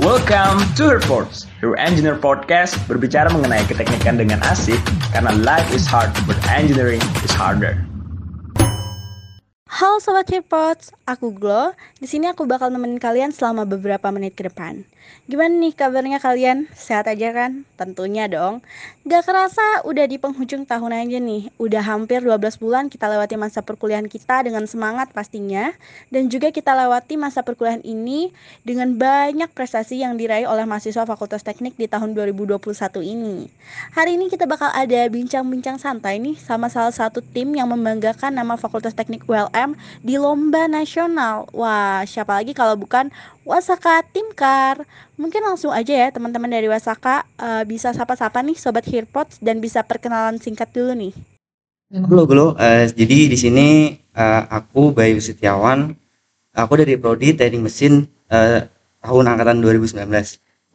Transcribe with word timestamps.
Welcome 0.00 0.64
to 0.80 0.96
Reports, 0.96 1.44
your 1.60 1.76
engineer 1.76 2.16
podcast 2.16 2.72
berbicara 2.88 3.28
mengenai 3.36 3.68
keteknikan 3.68 4.16
dengan 4.16 4.40
asik 4.48 4.80
karena 5.12 5.28
life 5.44 5.68
is 5.76 5.84
hard 5.84 6.08
but 6.24 6.40
engineering 6.48 7.04
is 7.20 7.28
harder. 7.36 7.84
Halo 9.80 9.96
Sobat 9.96 10.28
Hipots, 10.28 10.92
aku 11.08 11.32
Glo. 11.32 11.72
Di 11.96 12.04
sini 12.04 12.28
aku 12.28 12.44
bakal 12.44 12.68
nemenin 12.68 13.00
kalian 13.00 13.32
selama 13.32 13.64
beberapa 13.64 14.12
menit 14.12 14.36
ke 14.36 14.44
depan. 14.44 14.84
Gimana 15.24 15.56
nih 15.56 15.72
kabarnya 15.72 16.20
kalian? 16.20 16.68
Sehat 16.76 17.08
aja 17.08 17.32
kan? 17.32 17.64
Tentunya 17.80 18.28
dong. 18.28 18.60
Gak 19.08 19.24
kerasa 19.24 19.80
udah 19.88 20.04
di 20.04 20.20
penghujung 20.20 20.68
tahun 20.68 20.92
aja 20.92 21.16
nih. 21.16 21.48
Udah 21.56 21.80
hampir 21.80 22.20
12 22.20 22.60
bulan 22.60 22.92
kita 22.92 23.08
lewati 23.08 23.40
masa 23.40 23.64
perkuliahan 23.64 24.04
kita 24.04 24.44
dengan 24.44 24.68
semangat 24.68 25.16
pastinya. 25.16 25.72
Dan 26.12 26.28
juga 26.28 26.52
kita 26.52 26.76
lewati 26.76 27.16
masa 27.16 27.40
perkuliahan 27.40 27.80
ini 27.80 28.36
dengan 28.68 28.92
banyak 29.00 29.48
prestasi 29.56 30.04
yang 30.04 30.20
diraih 30.20 30.44
oleh 30.44 30.68
mahasiswa 30.68 31.08
Fakultas 31.08 31.40
Teknik 31.40 31.80
di 31.80 31.88
tahun 31.88 32.12
2021 32.12 32.60
ini. 33.00 33.48
Hari 33.96 34.20
ini 34.20 34.28
kita 34.28 34.44
bakal 34.44 34.68
ada 34.76 35.08
bincang-bincang 35.08 35.80
santai 35.80 36.20
nih 36.20 36.36
sama 36.36 36.68
salah 36.68 36.92
satu 36.92 37.24
tim 37.24 37.56
yang 37.56 37.72
membanggakan 37.72 38.36
nama 38.36 38.60
Fakultas 38.60 38.92
Teknik 38.92 39.24
ULM 39.24 39.69
di 40.00 40.16
lomba 40.16 40.70
nasional. 40.70 41.48
Wah, 41.50 42.06
siapa 42.06 42.38
lagi 42.38 42.54
kalau 42.54 42.78
bukan 42.78 43.10
Wasaka 43.44 44.06
Timkar. 44.14 44.84
Mungkin 45.18 45.42
langsung 45.42 45.74
aja 45.74 45.90
ya 45.90 46.08
teman-teman 46.14 46.48
dari 46.48 46.70
Wasaka 46.70 47.26
uh, 47.40 47.62
bisa 47.66 47.90
sapa-sapa 47.90 48.40
nih 48.40 48.56
sobat 48.56 48.86
Hearpods 48.86 49.42
dan 49.42 49.58
bisa 49.58 49.82
perkenalan 49.82 50.38
singkat 50.38 50.70
dulu 50.70 50.94
nih. 50.94 51.12
Halo, 51.90 52.22
halo. 52.22 52.46
Uh, 52.54 52.86
jadi 52.94 53.26
di 53.26 53.34
sini 53.34 53.98
uh, 54.14 54.46
aku 54.46 54.94
Bayu 54.94 55.18
Setiawan. 55.18 55.98
Aku 56.54 56.78
dari 56.78 56.94
prodi 56.94 57.34
Teknik 57.34 57.66
Mesin 57.66 58.06
uh, 58.30 58.62
tahun 59.02 59.24
angkatan 59.26 59.58
2019. 59.58 60.06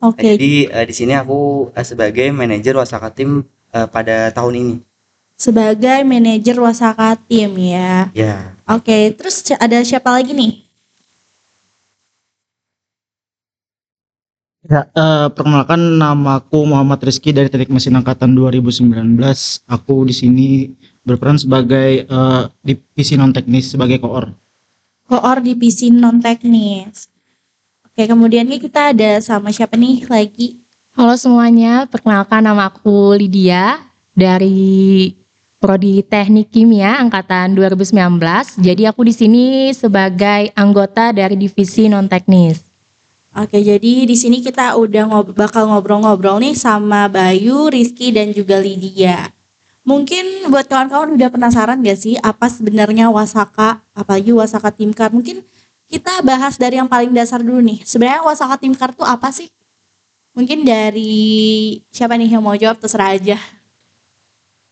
Oke. 0.04 0.20
Okay. 0.20 0.36
jadi 0.36 0.54
uh, 0.76 0.86
di 0.86 0.94
sini 0.94 1.14
aku 1.16 1.72
uh, 1.72 1.86
sebagai 1.88 2.28
manajer 2.36 2.76
Wasaka 2.76 3.16
Tim 3.16 3.48
uh, 3.72 3.88
pada 3.88 4.32
tahun 4.36 4.54
ini. 4.60 4.76
Sebagai 5.36 6.00
manajer 6.08 6.56
Wasaka 6.64 7.20
Tim 7.28 7.60
ya. 7.60 8.08
Ya. 8.16 8.56
Oke, 8.72 8.88
okay. 8.88 9.04
terus 9.12 9.44
ada 9.60 9.84
siapa 9.84 10.08
lagi 10.16 10.32
nih? 10.32 10.64
Ya, 14.66 14.88
uh, 14.98 15.30
perkenalkan 15.30 15.78
namaku 16.02 16.66
Muhammad 16.66 17.04
Rizky 17.06 17.30
dari 17.30 17.52
Teknik 17.52 17.70
Mesin 17.70 18.00
Angkatan 18.00 18.34
2019. 18.34 18.90
Aku 19.70 20.08
di 20.08 20.16
sini 20.16 20.48
berperan 21.06 21.38
sebagai 21.38 22.08
uh, 22.10 22.50
divisi 22.66 23.14
non 23.14 23.30
teknis 23.30 23.76
sebagai 23.76 24.02
koor. 24.02 24.34
Koor 25.06 25.38
divisi 25.44 25.94
non 25.94 26.18
teknis. 26.18 27.12
Oke, 27.86 28.10
kemudian 28.10 28.50
kita 28.50 28.96
ada 28.96 29.22
sama 29.22 29.54
siapa 29.54 29.78
nih 29.78 30.08
lagi? 30.10 30.58
Halo 30.98 31.14
semuanya, 31.20 31.86
perkenalkan 31.86 32.42
nama 32.42 32.72
aku 32.72 33.14
Lydia 33.20 33.84
dari 34.16 35.12
Prodi 35.66 36.06
Teknik 36.06 36.54
Kimia 36.54 37.02
angkatan 37.02 37.58
2019. 37.58 37.98
Jadi 38.62 38.86
aku 38.86 39.02
di 39.02 39.10
sini 39.18 39.46
sebagai 39.74 40.54
anggota 40.54 41.10
dari 41.10 41.34
divisi 41.34 41.90
non 41.90 42.06
teknis. 42.06 42.62
Oke, 43.34 43.66
jadi 43.66 44.06
di 44.06 44.14
sini 44.14 44.46
kita 44.46 44.78
udah 44.78 45.10
ngob 45.10 45.34
bakal 45.34 45.66
ngobrol-ngobrol 45.66 46.38
nih 46.38 46.54
sama 46.54 47.10
Bayu, 47.10 47.74
Rizky, 47.74 48.14
dan 48.14 48.30
juga 48.30 48.62
Lydia. 48.62 49.34
Mungkin 49.82 50.54
buat 50.54 50.70
kawan-kawan 50.70 51.18
udah 51.18 51.34
penasaran 51.34 51.82
gak 51.82 51.98
sih 51.98 52.14
apa 52.22 52.46
sebenarnya 52.46 53.10
Wasaka, 53.10 53.82
apalagi 53.98 54.38
Wasaka 54.38 54.70
Timkar? 54.70 55.10
Mungkin 55.10 55.42
kita 55.90 56.22
bahas 56.22 56.62
dari 56.62 56.78
yang 56.78 56.86
paling 56.86 57.10
dasar 57.10 57.42
dulu 57.42 57.58
nih. 57.66 57.82
Sebenarnya 57.82 58.22
Wasaka 58.22 58.62
Timkar 58.62 58.94
tuh 58.94 59.02
apa 59.10 59.34
sih? 59.34 59.50
Mungkin 60.38 60.62
dari 60.62 61.82
siapa 61.90 62.14
nih 62.22 62.38
yang 62.38 62.46
mau 62.46 62.54
jawab 62.54 62.78
terserah 62.78 63.18
aja. 63.18 63.42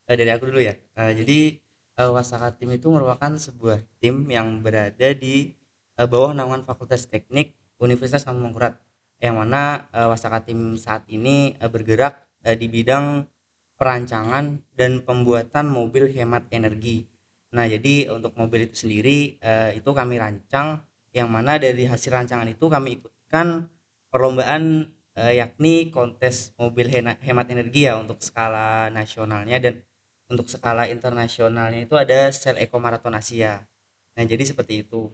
Uh, 0.03 0.15
dari 0.19 0.31
aku 0.35 0.51
dulu 0.51 0.59
ya. 0.59 0.75
Uh, 0.99 1.15
jadi 1.15 1.63
uh, 1.95 2.11
Wasaka 2.11 2.59
Tim 2.59 2.75
itu 2.75 2.91
merupakan 2.91 3.31
sebuah 3.39 3.87
tim 4.03 4.27
yang 4.27 4.59
berada 4.59 5.15
di 5.15 5.55
uh, 5.95 6.07
bawah 6.07 6.35
naungan 6.35 6.65
Fakultas 6.65 7.07
Teknik 7.07 7.55
Universitas 7.79 8.27
Mangkurat 8.27 8.83
yang 9.23 9.39
mana 9.39 9.87
uh, 9.95 10.11
Wasaka 10.11 10.43
Tim 10.43 10.75
saat 10.75 11.07
ini 11.07 11.55
uh, 11.55 11.69
bergerak 11.71 12.27
uh, 12.43 12.55
di 12.57 12.67
bidang 12.67 13.31
perancangan 13.79 14.59
dan 14.75 15.07
pembuatan 15.07 15.71
mobil 15.71 16.11
hemat 16.11 16.51
energi. 16.51 17.07
Nah, 17.53 17.69
jadi 17.69 18.09
untuk 18.09 18.33
mobil 18.35 18.67
itu 18.67 18.83
sendiri 18.83 19.37
uh, 19.39 19.71
itu 19.71 19.87
kami 19.87 20.19
rancang 20.19 20.83
yang 21.13 21.29
mana 21.29 21.61
dari 21.61 21.85
hasil 21.85 22.09
rancangan 22.09 22.49
itu 22.49 22.65
kami 22.65 22.97
ikutkan 22.97 23.69
perlombaan 24.09 24.93
yakni 25.13 25.93
kontes 25.93 26.57
mobil 26.57 26.89
hemat 26.89 27.45
energi 27.53 27.85
ya 27.85 28.01
untuk 28.01 28.17
skala 28.17 28.89
nasionalnya 28.89 29.61
dan 29.61 29.85
untuk 30.31 30.47
skala 30.47 30.87
internasionalnya 30.87 31.83
itu 31.83 31.95
ada 31.99 32.31
Sel 32.31 32.59
Eco 32.59 32.79
Marathon 32.79 33.15
Asia. 33.15 33.67
Nah, 34.13 34.23
jadi 34.23 34.43
seperti 34.45 34.85
itu. 34.85 35.09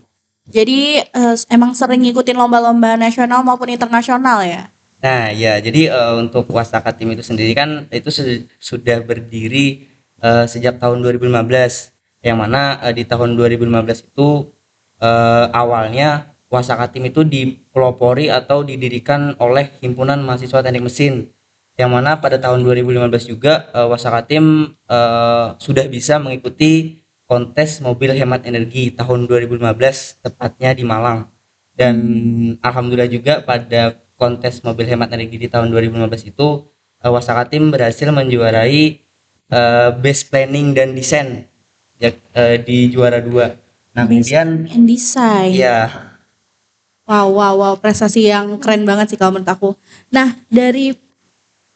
Jadi 0.49 1.05
uh, 1.13 1.37
emang 1.53 1.77
sering 1.77 2.01
ngikutin 2.01 2.33
lomba-lomba 2.33 2.97
nasional 2.97 3.45
maupun 3.45 3.69
internasional 3.69 4.41
ya? 4.41 4.65
Nah 4.99 5.31
ya, 5.31 5.61
jadi 5.63 5.93
uh, 5.93 6.19
untuk 6.19 6.49
Wasaka 6.51 6.91
Tim 6.91 7.15
itu 7.15 7.23
sendiri 7.23 7.55
kan 7.55 7.87
itu 7.93 8.11
sudah 8.59 8.99
berdiri 8.99 9.87
uh, 10.19 10.43
sejak 10.43 10.81
tahun 10.81 11.05
2015, 11.05 12.25
yang 12.25 12.41
mana 12.41 12.81
uh, 12.83 12.91
di 12.91 13.07
tahun 13.07 13.39
2015 13.39 14.11
itu 14.11 14.51
uh, 14.99 15.45
awalnya 15.55 16.33
Wasaka 16.51 16.91
Tim 16.91 17.07
itu 17.07 17.23
dipelopori 17.23 18.27
atau 18.27 18.65
didirikan 18.65 19.37
oleh 19.39 19.71
Himpunan 19.79 20.19
Mahasiswa 20.19 20.65
Teknik 20.65 20.89
Mesin, 20.89 21.29
yang 21.79 21.95
mana 21.95 22.19
pada 22.19 22.35
tahun 22.35 22.59
2015 22.67 23.31
juga 23.31 23.71
uh, 23.71 23.87
Wasaka 23.87 24.27
Tim 24.27 24.75
uh, 24.91 25.55
sudah 25.63 25.87
bisa 25.87 26.19
mengikuti 26.19 26.99
kontes 27.23 27.79
mobil 27.79 28.11
hemat 28.11 28.43
energi 28.43 28.91
tahun 28.91 29.31
2015 29.31 29.63
tepatnya 30.19 30.75
di 30.75 30.83
Malang 30.83 31.31
dan 31.79 31.95
hmm. 31.95 32.59
alhamdulillah 32.59 33.07
juga 33.07 33.39
pada 33.39 33.95
kontes 34.19 34.59
mobil 34.59 34.91
hemat 34.91 35.15
energi 35.15 35.39
di 35.39 35.47
tahun 35.47 35.71
2015 35.71 36.35
itu 36.35 36.67
uh, 36.67 37.11
Wasaka 37.15 37.47
Tim 37.47 37.71
berhasil 37.71 38.11
menjuarai 38.11 38.99
uh, 39.47 39.95
base 39.95 40.27
planning 40.27 40.75
dan 40.75 40.91
desain 40.91 41.47
ya, 41.95 42.11
uh, 42.35 42.59
di 42.59 42.91
juara 42.91 43.23
dua. 43.23 43.55
Nah 43.95 44.03
kemudian 44.03 44.67
and 44.67 44.83
design. 44.83 45.55
Ya. 45.55 46.11
Wow 47.07 47.39
wow 47.39 47.53
wow 47.55 47.73
prestasi 47.79 48.27
yang 48.27 48.59
keren 48.59 48.83
banget 48.83 49.15
sih 49.15 49.17
kalau 49.17 49.39
menurut 49.39 49.47
aku. 49.47 49.69
Nah 50.11 50.35
dari 50.51 51.08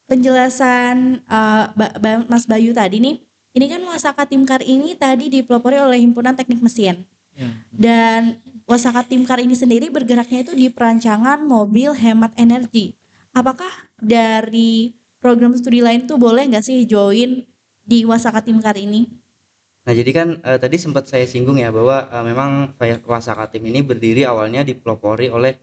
penjelasan 0.08 1.24
uh, 1.28 1.72
Mas 2.28 2.46
Bayu 2.46 2.76
tadi 2.76 3.00
nih 3.00 3.16
ini 3.54 3.66
kan 3.70 3.82
Wasaka 3.86 4.26
Timkar 4.26 4.66
ini 4.66 4.98
tadi 4.98 5.30
dipelopori 5.30 5.78
oleh 5.78 6.02
Himpunan 6.02 6.34
Teknik 6.34 6.58
Mesin. 6.66 7.06
Ya. 7.38 7.50
Dan 7.70 8.42
Wasaka 8.66 9.06
Timkar 9.06 9.38
ini 9.42 9.54
sendiri 9.54 9.94
bergeraknya 9.94 10.42
itu 10.42 10.58
di 10.58 10.74
perancangan 10.74 11.46
mobil 11.46 11.94
hemat 11.94 12.34
energi. 12.34 12.98
Apakah 13.30 13.70
dari 14.02 14.94
program 15.22 15.54
studi 15.54 15.86
lain 15.86 16.10
tuh 16.10 16.18
boleh 16.18 16.50
nggak 16.50 16.66
sih 16.66 16.86
join 16.90 17.46
di 17.86 18.06
Wasaka 18.10 18.42
Timkar 18.42 18.74
ini? 18.74 19.06
Nah 19.86 19.94
jadi 19.94 20.12
kan 20.16 20.28
uh, 20.42 20.58
tadi 20.58 20.82
sempat 20.82 21.06
saya 21.06 21.30
singgung 21.30 21.62
ya 21.62 21.70
bahwa 21.70 22.10
uh, 22.10 22.24
memang 22.26 22.74
Wasaka 23.06 23.54
Tim 23.54 23.70
ini 23.70 23.86
berdiri 23.86 24.26
awalnya 24.26 24.66
dipelopori 24.66 25.30
oleh 25.30 25.54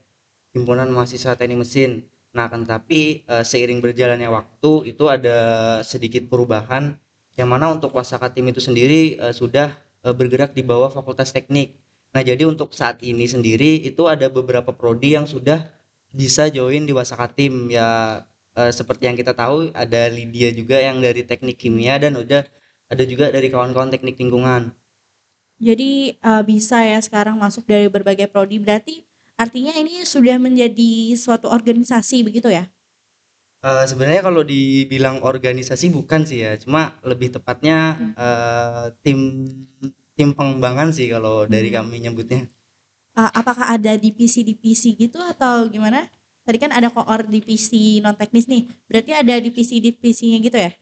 Himpunan 0.54 0.90
Mahasiswa 0.94 1.34
Teknik 1.34 1.66
Mesin. 1.66 2.06
Nah 2.30 2.46
kan 2.46 2.62
tapi 2.62 3.26
uh, 3.26 3.42
seiring 3.42 3.82
berjalannya 3.82 4.30
waktu 4.30 4.94
itu 4.94 5.04
ada 5.10 5.38
sedikit 5.82 6.30
perubahan 6.30 6.94
yang 7.34 7.48
mana 7.50 7.70
untuk 7.74 7.94
Wasaka 7.94 8.30
Tim 8.30 8.50
itu 8.50 8.62
sendiri 8.62 9.18
uh, 9.18 9.34
sudah 9.34 9.74
uh, 10.06 10.14
bergerak 10.14 10.54
di 10.54 10.62
bawah 10.62 10.90
Fakultas 10.90 11.34
Teknik. 11.34 11.78
Nah, 12.10 12.26
jadi 12.26 12.42
untuk 12.42 12.74
saat 12.74 12.98
ini 13.06 13.22
sendiri 13.22 13.86
itu 13.86 14.10
ada 14.10 14.26
beberapa 14.26 14.74
prodi 14.74 15.14
yang 15.14 15.30
sudah 15.30 15.70
bisa 16.10 16.50
join 16.50 16.82
di 16.82 16.90
Wasaka 16.90 17.30
Tim 17.30 17.70
ya 17.70 18.22
uh, 18.58 18.72
seperti 18.74 19.06
yang 19.06 19.14
kita 19.14 19.30
tahu 19.30 19.70
ada 19.70 20.10
Lydia 20.10 20.50
juga 20.50 20.82
yang 20.82 20.98
dari 20.98 21.22
Teknik 21.22 21.62
Kimia 21.62 22.02
dan 22.02 22.18
udah 22.18 22.42
ada 22.90 23.04
juga 23.06 23.30
dari 23.30 23.46
kawan-kawan 23.46 23.94
Teknik 23.94 24.18
Lingkungan. 24.18 24.74
Jadi 25.60 26.18
uh, 26.18 26.42
bisa 26.42 26.82
ya 26.82 26.98
sekarang 26.98 27.38
masuk 27.38 27.68
dari 27.68 27.86
berbagai 27.86 28.26
prodi 28.26 28.58
berarti 28.58 29.06
artinya 29.40 29.72
ini 29.72 30.04
sudah 30.04 30.36
menjadi 30.36 31.16
suatu 31.16 31.48
organisasi 31.48 32.28
begitu 32.28 32.52
ya? 32.52 32.68
Uh, 33.60 33.84
sebenarnya 33.84 34.24
kalau 34.24 34.40
dibilang 34.44 35.20
organisasi 35.20 35.92
bukan 35.92 36.24
sih 36.24 36.44
ya, 36.44 36.56
cuma 36.60 36.96
lebih 37.04 37.32
tepatnya 37.32 37.96
uh, 38.16 38.88
tim 39.04 39.48
tim 40.16 40.32
pengembangan 40.32 40.92
sih 40.92 41.08
kalau 41.08 41.44
dari 41.48 41.72
hmm. 41.72 41.76
kami 41.80 41.96
nyebutnya. 42.04 42.48
Uh, 43.16 43.28
apakah 43.36 43.76
ada 43.76 43.96
divisi-divisi 44.00 44.96
gitu 44.96 45.20
atau 45.20 45.68
gimana? 45.68 46.08
Tadi 46.40 46.56
kan 46.56 46.72
ada 46.72 46.88
koor 46.88 47.28
divisi 47.28 48.00
non 48.00 48.16
teknis 48.16 48.48
nih, 48.48 48.64
berarti 48.88 49.12
ada 49.12 49.36
divisi-divisinya 49.36 50.38
gitu 50.40 50.56
ya? 50.56 50.72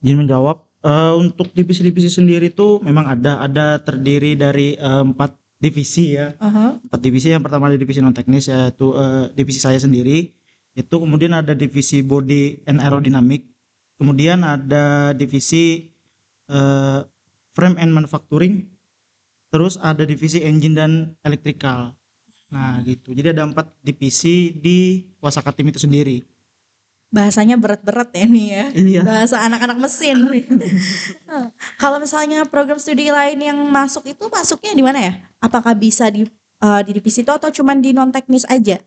Izin 0.00 0.24
menjawab, 0.24 0.64
uh, 0.84 1.12
untuk 1.20 1.52
divisi-divisi 1.52 2.08
sendiri 2.08 2.48
itu 2.48 2.80
memang 2.80 3.12
ada, 3.12 3.44
ada 3.44 3.76
terdiri 3.76 4.40
dari 4.40 4.76
uh, 4.80 5.04
empat 5.04 5.43
divisi 5.64 6.20
ya. 6.20 6.36
Aha. 6.36 6.76
Empat 6.76 7.00
divisi 7.00 7.32
yang 7.32 7.40
pertama 7.40 7.72
ada 7.72 7.80
divisi 7.80 8.04
non 8.04 8.12
teknis 8.12 8.52
yaitu 8.52 8.92
eh, 8.92 9.32
divisi 9.32 9.64
saya 9.64 9.80
sendiri. 9.80 10.28
Itu 10.76 11.00
kemudian 11.00 11.32
ada 11.32 11.56
divisi 11.56 12.04
body 12.04 12.68
and 12.68 12.84
aerodynamic. 12.84 13.48
Kemudian 13.96 14.44
ada 14.44 15.16
divisi 15.16 15.88
eh, 16.52 17.00
frame 17.56 17.76
and 17.80 17.96
manufacturing. 17.96 18.68
Terus 19.48 19.80
ada 19.80 20.04
divisi 20.04 20.44
engine 20.44 20.76
dan 20.76 20.92
electrical. 21.24 21.96
Nah, 22.52 22.82
gitu. 22.84 23.16
Jadi 23.16 23.32
ada 23.32 23.48
empat 23.48 23.72
divisi 23.80 24.52
di 24.52 25.10
Wasaka 25.22 25.54
Tim 25.54 25.72
itu 25.72 25.80
sendiri. 25.80 26.33
Bahasanya 27.14 27.54
berat-berat 27.54 28.10
ya 28.10 28.26
nih 28.26 28.46
ya. 28.50 28.64
Iya. 28.74 29.00
Bahasa 29.06 29.38
anak-anak 29.46 29.78
mesin. 29.78 30.18
Kalau 31.82 32.02
misalnya 32.02 32.42
program 32.50 32.82
studi 32.82 33.06
lain 33.06 33.38
yang 33.38 33.58
masuk 33.70 34.10
itu 34.10 34.26
masuknya 34.26 34.74
di 34.74 34.82
mana 34.82 34.98
ya? 34.98 35.12
Apakah 35.38 35.78
bisa 35.78 36.10
di 36.10 36.26
eh, 36.58 36.80
di 36.82 36.90
divisi 36.90 37.22
itu 37.22 37.30
atau 37.30 37.54
cuman 37.54 37.78
di 37.78 37.94
non 37.94 38.10
teknis 38.10 38.42
aja? 38.50 38.82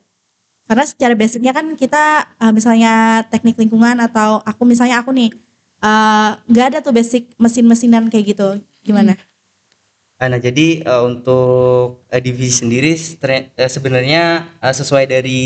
Karena 0.67 0.83
secara 0.83 1.15
basicnya 1.15 1.55
kan 1.55 1.71
kita 1.79 2.35
eh, 2.43 2.51
misalnya 2.51 3.23
teknik 3.31 3.55
lingkungan 3.55 3.95
atau 4.03 4.43
aku 4.43 4.67
misalnya 4.67 4.99
aku 4.99 5.15
nih 5.15 5.31
eh, 5.79 6.29
nggak 6.51 6.65
ada 6.75 6.77
tuh 6.83 6.91
basic 6.91 7.31
mesin-mesinan 7.39 8.11
kayak 8.11 8.35
gitu. 8.35 8.59
Gimana? 8.83 9.15
Ah, 10.17 10.25
Nah, 10.25 10.41
jadi 10.41 10.81
eh, 10.81 11.01
untuk 11.05 12.01
eh, 12.09 12.17
divisi 12.17 12.65
sendiri 12.65 12.97
eh, 12.97 13.69
sebenarnya 13.69 14.49
eh, 14.57 14.73
sesuai 14.73 15.05
dari 15.05 15.41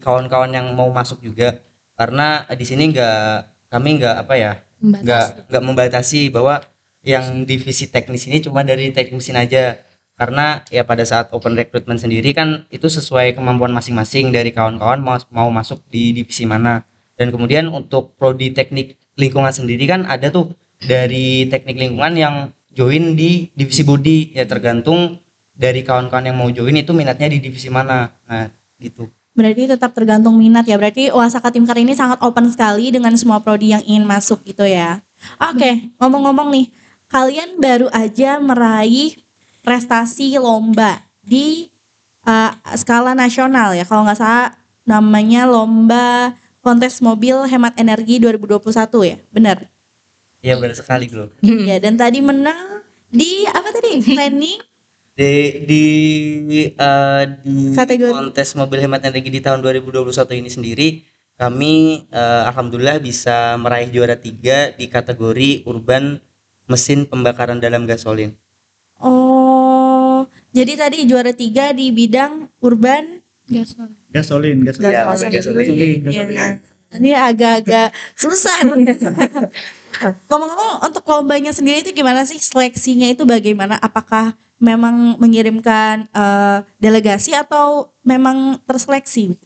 kawan-kawan 0.00 0.56
yang 0.56 0.72
mau 0.72 0.88
masuk 0.88 1.20
juga 1.20 1.60
karena 2.00 2.48
eh, 2.48 2.56
di 2.56 2.64
sini 2.64 2.96
nggak 2.96 3.68
kami 3.68 4.00
nggak 4.00 4.16
apa 4.24 4.34
ya 4.40 4.52
nggak 4.80 5.52
nggak 5.52 5.62
membatasi 5.68 6.32
bahwa 6.32 6.64
yang 7.04 7.44
divisi 7.44 7.88
teknis 7.92 8.24
ini 8.24 8.40
cuma 8.40 8.64
dari 8.64 8.92
teknik 8.92 9.20
mesin 9.20 9.36
aja. 9.36 9.84
Karena 10.20 10.60
ya 10.68 10.84
pada 10.84 11.00
saat 11.00 11.32
open 11.32 11.56
recruitment 11.56 11.96
sendiri 11.96 12.36
kan 12.36 12.68
itu 12.68 12.92
sesuai 12.92 13.32
kemampuan 13.40 13.72
masing-masing 13.72 14.28
dari 14.28 14.52
kawan-kawan 14.52 15.00
mau 15.00 15.16
mau 15.32 15.48
masuk 15.48 15.80
di 15.88 16.12
divisi 16.12 16.44
mana. 16.44 16.84
Dan 17.16 17.32
kemudian 17.32 17.68
untuk 17.72 18.16
prodi 18.20 18.52
teknik 18.52 19.00
lingkungan 19.16 19.52
sendiri 19.52 19.88
kan 19.88 20.04
ada 20.04 20.28
tuh 20.28 20.52
dari 20.76 21.48
teknik 21.48 21.76
lingkungan 21.76 22.12
yang 22.20 22.34
join 22.76 23.16
di 23.16 23.48
divisi 23.56 23.80
body. 23.80 24.36
Ya 24.36 24.44
tergantung 24.44 25.24
dari 25.56 25.80
kawan-kawan 25.80 26.28
yang 26.28 26.36
mau 26.36 26.52
join 26.52 26.76
itu 26.76 26.92
minatnya 26.92 27.32
di 27.32 27.40
divisi 27.40 27.72
mana. 27.72 28.12
Nah 28.28 28.52
gitu 28.76 29.08
Berarti 29.34 29.70
tetap 29.70 29.94
tergantung 29.94 30.36
minat 30.36 30.66
ya. 30.66 30.76
Berarti 30.76 31.14
Wasaka 31.14 31.54
Timkar 31.54 31.78
ini 31.78 31.94
sangat 31.94 32.18
open 32.20 32.50
sekali 32.50 32.90
dengan 32.90 33.14
semua 33.14 33.38
prodi 33.38 33.72
yang 33.72 33.82
ingin 33.86 34.04
masuk 34.04 34.42
gitu 34.42 34.66
ya. 34.66 34.98
Oke, 35.38 35.92
ngomong-ngomong 36.00 36.50
nih, 36.50 36.66
kalian 37.06 37.60
baru 37.60 37.86
aja 37.92 38.42
meraih 38.42 39.14
prestasi 39.62 40.34
lomba 40.40 41.04
di 41.22 41.70
uh, 42.26 42.52
skala 42.74 43.14
nasional 43.14 43.76
ya. 43.76 43.86
Kalau 43.86 44.02
nggak 44.02 44.18
salah 44.18 44.56
namanya 44.82 45.46
lomba 45.46 46.34
kontes 46.60 46.98
mobil 46.98 47.46
hemat 47.46 47.78
energi 47.78 48.18
2021 48.18 48.60
ya. 49.06 49.18
Benar? 49.30 49.58
ya 50.40 50.56
benar 50.56 50.72
sekali 50.76 51.04
bro 51.08 51.28
Ya, 51.44 51.76
dan 51.76 52.00
tadi 52.00 52.24
menang 52.24 52.84
di 53.12 53.44
apa 53.44 53.68
tadi? 53.76 54.00
Training 54.16 54.60
di 55.20 55.36
di 55.68 55.84
eh, 56.72 57.24
di 57.44 57.76
Kategori. 57.76 58.08
kontes 58.08 58.56
mobil 58.56 58.80
hemat 58.80 59.04
energi 59.04 59.28
di 59.28 59.40
tahun 59.44 59.60
2021 59.60 60.40
ini 60.40 60.48
sendiri 60.48 60.88
kami 61.36 62.04
eh, 62.08 62.42
alhamdulillah 62.48 62.96
bisa 63.04 63.60
meraih 63.60 63.92
juara 63.92 64.16
tiga 64.16 64.72
di 64.72 64.88
kategori 64.88 65.68
urban 65.68 66.16
mesin 66.64 67.04
pembakaran 67.04 67.60
dalam 67.60 67.84
gasolin 67.84 68.32
Oh, 69.00 70.28
jadi 70.52 70.76
tadi 70.76 71.08
juara 71.08 71.32
tiga 71.32 71.72
di 71.72 71.88
bidang 71.88 72.52
urban 72.60 73.20
Gasolin. 73.50 73.98
Gasolin, 74.14 74.56
gasolin. 74.62 74.94
Ya, 74.94 75.02
gasolin. 75.10 75.32
gasolin. 75.34 75.98
Iya. 76.06 76.46
Ini 76.90 77.14
agak-agak 77.14 77.94
susah. 78.18 78.66
Ngomong-ngomong 80.26 80.86
untuk 80.90 81.04
lombanya 81.06 81.54
sendiri 81.54 81.86
itu 81.86 81.94
gimana 81.94 82.26
sih 82.26 82.42
seleksinya 82.42 83.10
itu 83.10 83.22
bagaimana? 83.22 83.78
Apakah 83.78 84.34
memang 84.58 85.18
mengirimkan 85.22 86.10
eh, 86.10 86.58
delegasi 86.82 87.36
atau 87.36 87.94
memang 88.02 88.58
terseleksi? 88.66 89.38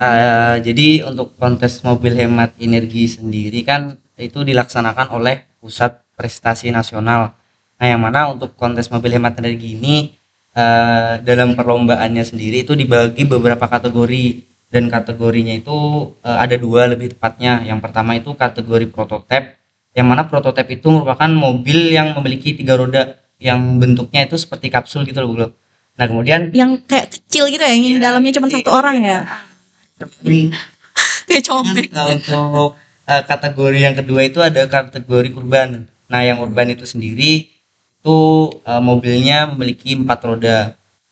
Eh, 0.00 0.56
jadi 0.64 1.04
untuk 1.04 1.36
kontes 1.36 1.84
mobil 1.84 2.16
hemat 2.16 2.56
energi 2.56 3.04
sendiri 3.20 3.60
kan 3.68 4.00
itu 4.16 4.40
dilaksanakan 4.40 5.12
oleh 5.12 5.44
pusat 5.60 6.00
prestasi 6.16 6.72
nasional 6.72 7.36
nah 7.76 7.84
yang 7.88 8.00
mana 8.00 8.32
untuk 8.32 8.56
kontes 8.56 8.88
mobil 8.88 9.12
hemat 9.12 9.36
energi 9.40 9.76
ini 9.76 10.16
eh, 10.56 11.20
dalam 11.20 11.52
perlombaannya 11.52 12.24
sendiri 12.24 12.64
itu 12.64 12.72
dibagi 12.72 13.28
beberapa 13.28 13.68
kategori 13.68 14.49
dan 14.70 14.86
kategorinya 14.86 15.54
itu 15.58 15.76
eh, 16.22 16.38
ada 16.38 16.56
dua 16.56 16.86
lebih 16.90 17.18
tepatnya 17.18 17.66
yang 17.66 17.82
pertama 17.82 18.14
itu 18.16 18.32
kategori 18.32 18.86
prototipe 18.88 19.58
yang 19.98 20.06
mana 20.06 20.24
prototipe 20.30 20.78
itu 20.78 20.86
merupakan 20.86 21.26
mobil 21.26 21.90
yang 21.90 22.14
memiliki 22.14 22.54
tiga 22.54 22.78
roda 22.78 23.18
yang 23.42 23.82
bentuknya 23.82 24.30
itu 24.30 24.38
seperti 24.38 24.70
kapsul 24.70 25.02
gitu 25.02 25.18
loh 25.26 25.30
Bro. 25.34 25.48
nah 25.98 26.06
kemudian 26.06 26.54
Yang 26.54 26.86
kayak 26.86 27.06
kecil 27.18 27.50
gitu 27.50 27.60
ya, 27.60 27.72
yang 27.74 27.82
di 27.82 28.00
dalamnya 28.00 28.32
cuma 28.38 28.46
satu 28.48 28.70
orang 28.70 29.02
ya. 29.02 29.20
Kayak 31.28 31.44
cobek. 31.46 31.88
Nah, 31.94 32.06
untuk 32.10 32.74
eh, 33.06 33.22
kategori 33.22 33.78
yang 33.78 33.94
kedua 33.94 34.20
itu 34.26 34.40
ada 34.42 34.66
kategori 34.66 35.30
urban. 35.36 35.86
Nah, 36.10 36.20
yang 36.26 36.42
urban 36.42 36.74
itu 36.74 36.82
sendiri 36.88 37.46
itu 38.00 38.18
eh, 38.64 38.82
mobilnya 38.82 39.46
memiliki 39.52 39.94
empat 39.94 40.20
roda. 40.26 40.58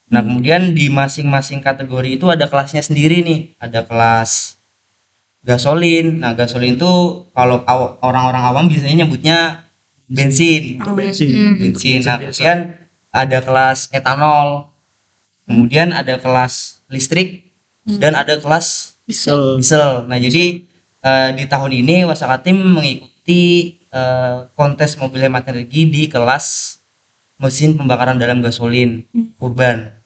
Nah, 0.09 0.25
kemudian 0.25 0.73
di 0.73 0.89
masing-masing 0.89 1.61
kategori 1.61 2.17
itu 2.17 2.27
ada 2.33 2.49
kelasnya 2.49 2.81
sendiri 2.81 3.21
nih. 3.21 3.41
Ada 3.61 3.85
kelas 3.85 4.57
gasolin. 5.45 6.21
Nah, 6.25 6.33
gasolin 6.33 6.81
itu 6.81 7.25
kalau 7.33 7.61
aw- 7.69 8.01
orang-orang 8.01 8.43
awam 8.45 8.65
biasanya 8.73 9.05
nyebutnya 9.05 9.69
bensin. 10.09 10.81
Bensin. 10.97 11.61
Bensin. 11.61 12.01
Nah, 12.05 12.17
kemudian 12.19 12.59
ada 13.13 13.39
kelas 13.45 13.79
etanol. 13.93 14.73
Kemudian 15.45 15.93
ada 15.93 16.21
kelas 16.21 16.81
listrik 16.89 17.49
dan 17.89 18.13
ada 18.13 18.37
kelas 18.37 18.97
Diesel. 19.09 19.57
diesel. 19.57 20.05
Nah, 20.05 20.21
jadi 20.21 20.61
eh, 21.01 21.29
di 21.33 21.45
tahun 21.49 21.73
ini 21.73 22.05
Wasaka 22.05 22.45
Tim 22.45 22.61
mengikuti 22.61 23.77
eh, 23.89 24.37
kontes 24.53 24.97
mobil 25.01 25.25
hemat 25.25 25.49
energi 25.49 25.89
di 25.89 26.05
kelas 26.09 26.77
mesin 27.41 27.77
pembakaran 27.77 28.21
dalam 28.21 28.45
gasolin 28.45 29.05
urban. 29.41 29.98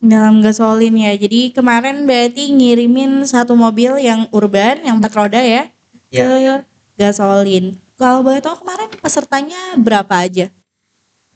Dalam 0.00 0.40
gasolin 0.40 0.96
ya. 0.96 1.12
Jadi 1.12 1.52
kemarin 1.52 2.08
berarti 2.08 2.48
ngirimin 2.48 3.28
satu 3.28 3.52
mobil 3.52 4.00
yang 4.00 4.26
urban, 4.32 4.80
yang 4.80 4.96
empat 4.96 5.12
roda 5.12 5.40
ya, 5.44 5.68
Ya. 6.08 6.24
ke 6.24 6.64
gasolin. 6.96 7.76
Kalau 8.00 8.24
boleh 8.24 8.40
tahu 8.40 8.64
kemarin 8.64 8.88
pesertanya 8.96 9.76
berapa 9.76 10.24
aja? 10.24 10.48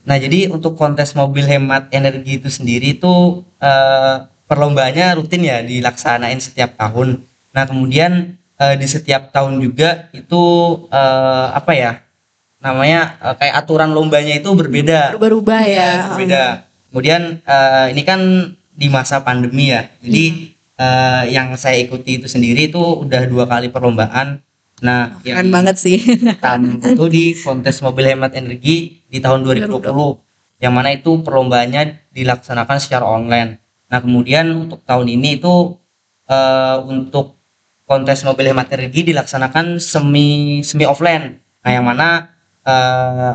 Nah, 0.05 0.17
jadi 0.17 0.49
untuk 0.49 0.77
kontes 0.77 1.13
mobil 1.13 1.45
hemat 1.45 1.89
energi 1.93 2.41
itu 2.41 2.49
sendiri 2.49 2.97
itu 2.97 3.45
eh, 3.61 4.15
perlombaannya 4.49 5.17
rutin 5.17 5.45
ya 5.45 5.61
dilaksanain 5.61 6.41
setiap 6.41 6.73
tahun. 6.77 7.21
Nah, 7.53 7.63
kemudian 7.69 8.33
eh, 8.57 8.75
di 8.81 8.87
setiap 8.89 9.29
tahun 9.29 9.61
juga 9.61 10.09
itu 10.09 10.43
eh, 10.89 11.47
apa 11.53 11.71
ya? 11.77 12.01
Namanya 12.65 13.17
eh, 13.21 13.35
kayak 13.37 13.55
aturan 13.61 13.93
lombanya 13.93 14.33
itu 14.41 14.49
berbeda. 14.57 15.13
Berubah-ubah 15.21 15.61
ya. 15.65 15.69
Iya, 15.69 15.89
berbeda. 16.09 16.45
Kemudian 16.89 17.41
eh, 17.43 17.85
ini 17.91 18.01
kan 18.05 18.19
di 18.75 18.87
masa 18.91 19.23
pandemi 19.23 19.71
ya. 19.71 19.87
Jadi 20.03 20.55
eh, 20.79 21.23
yang 21.31 21.55
saya 21.55 21.79
ikuti 21.79 22.19
itu 22.21 22.27
sendiri 22.27 22.69
itu 22.69 22.79
udah 22.79 23.23
dua 23.27 23.47
kali 23.47 23.71
perlombaan. 23.71 24.43
Nah, 24.83 25.23
Keren 25.23 25.47
yang 25.47 25.55
banget 25.55 25.79
sih. 25.79 26.03
pertama 26.03 26.75
itu 26.91 27.05
di 27.07 27.25
kontes 27.39 27.79
mobil 27.79 28.11
hemat 28.11 28.35
energi 28.35 28.99
di 29.07 29.23
tahun 29.23 29.47
2020. 29.47 30.59
Yang 30.59 30.73
mana 30.73 30.89
itu 30.91 31.11
perlombaannya 31.23 32.11
dilaksanakan 32.11 32.77
secara 32.79 33.07
online. 33.07 33.59
Nah, 33.87 33.99
kemudian 34.03 34.51
untuk 34.51 34.83
tahun 34.83 35.07
ini 35.07 35.39
itu 35.39 35.79
eh, 36.27 36.77
untuk 36.83 37.39
kontes 37.85 38.25
mobil 38.25 38.51
hemat 38.51 38.67
energi 38.75 39.07
dilaksanakan 39.07 39.79
semi 39.79 40.59
semi 40.65 40.83
offline. 40.83 41.39
Nah, 41.63 41.71
yang 41.71 41.85
mana 41.87 42.35
eh, 42.67 43.31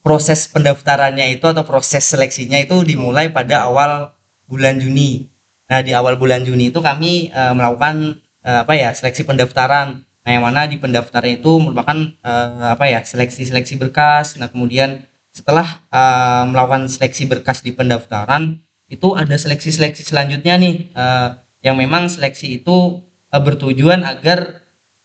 proses 0.00 0.48
pendaftarannya 0.48 1.36
itu 1.36 1.44
atau 1.44 1.64
proses 1.64 2.04
seleksinya 2.08 2.56
itu 2.60 2.80
dimulai 2.84 3.28
pada 3.28 3.68
awal 3.68 4.16
bulan 4.48 4.80
Juni. 4.80 5.28
Nah, 5.70 5.80
di 5.84 5.94
awal 5.94 6.18
bulan 6.18 6.42
Juni 6.42 6.72
itu 6.72 6.80
kami 6.82 7.30
eh, 7.30 7.52
melakukan 7.54 8.18
eh, 8.42 8.58
apa 8.64 8.72
ya 8.74 8.90
seleksi 8.96 9.22
pendaftaran. 9.28 10.02
Nah, 10.02 10.30
yang 10.30 10.44
mana 10.44 10.66
di 10.66 10.76
pendaftaran 10.80 11.40
itu 11.40 11.60
merupakan 11.60 11.96
eh, 12.10 12.66
apa 12.74 12.84
ya 12.88 13.04
seleksi-seleksi 13.04 13.78
berkas. 13.78 14.40
Nah, 14.40 14.48
kemudian 14.48 15.04
setelah 15.30 15.78
eh, 15.92 16.42
melakukan 16.48 16.88
seleksi 16.90 17.28
berkas 17.30 17.62
di 17.62 17.70
pendaftaran 17.76 18.58
itu 18.90 19.14
ada 19.14 19.38
seleksi-seleksi 19.38 20.02
selanjutnya 20.02 20.58
nih 20.58 20.90
eh, 20.90 21.28
yang 21.62 21.76
memang 21.78 22.10
seleksi 22.10 22.58
itu 22.58 23.04
eh, 23.30 23.38
bertujuan 23.38 24.02
agar 24.02 24.64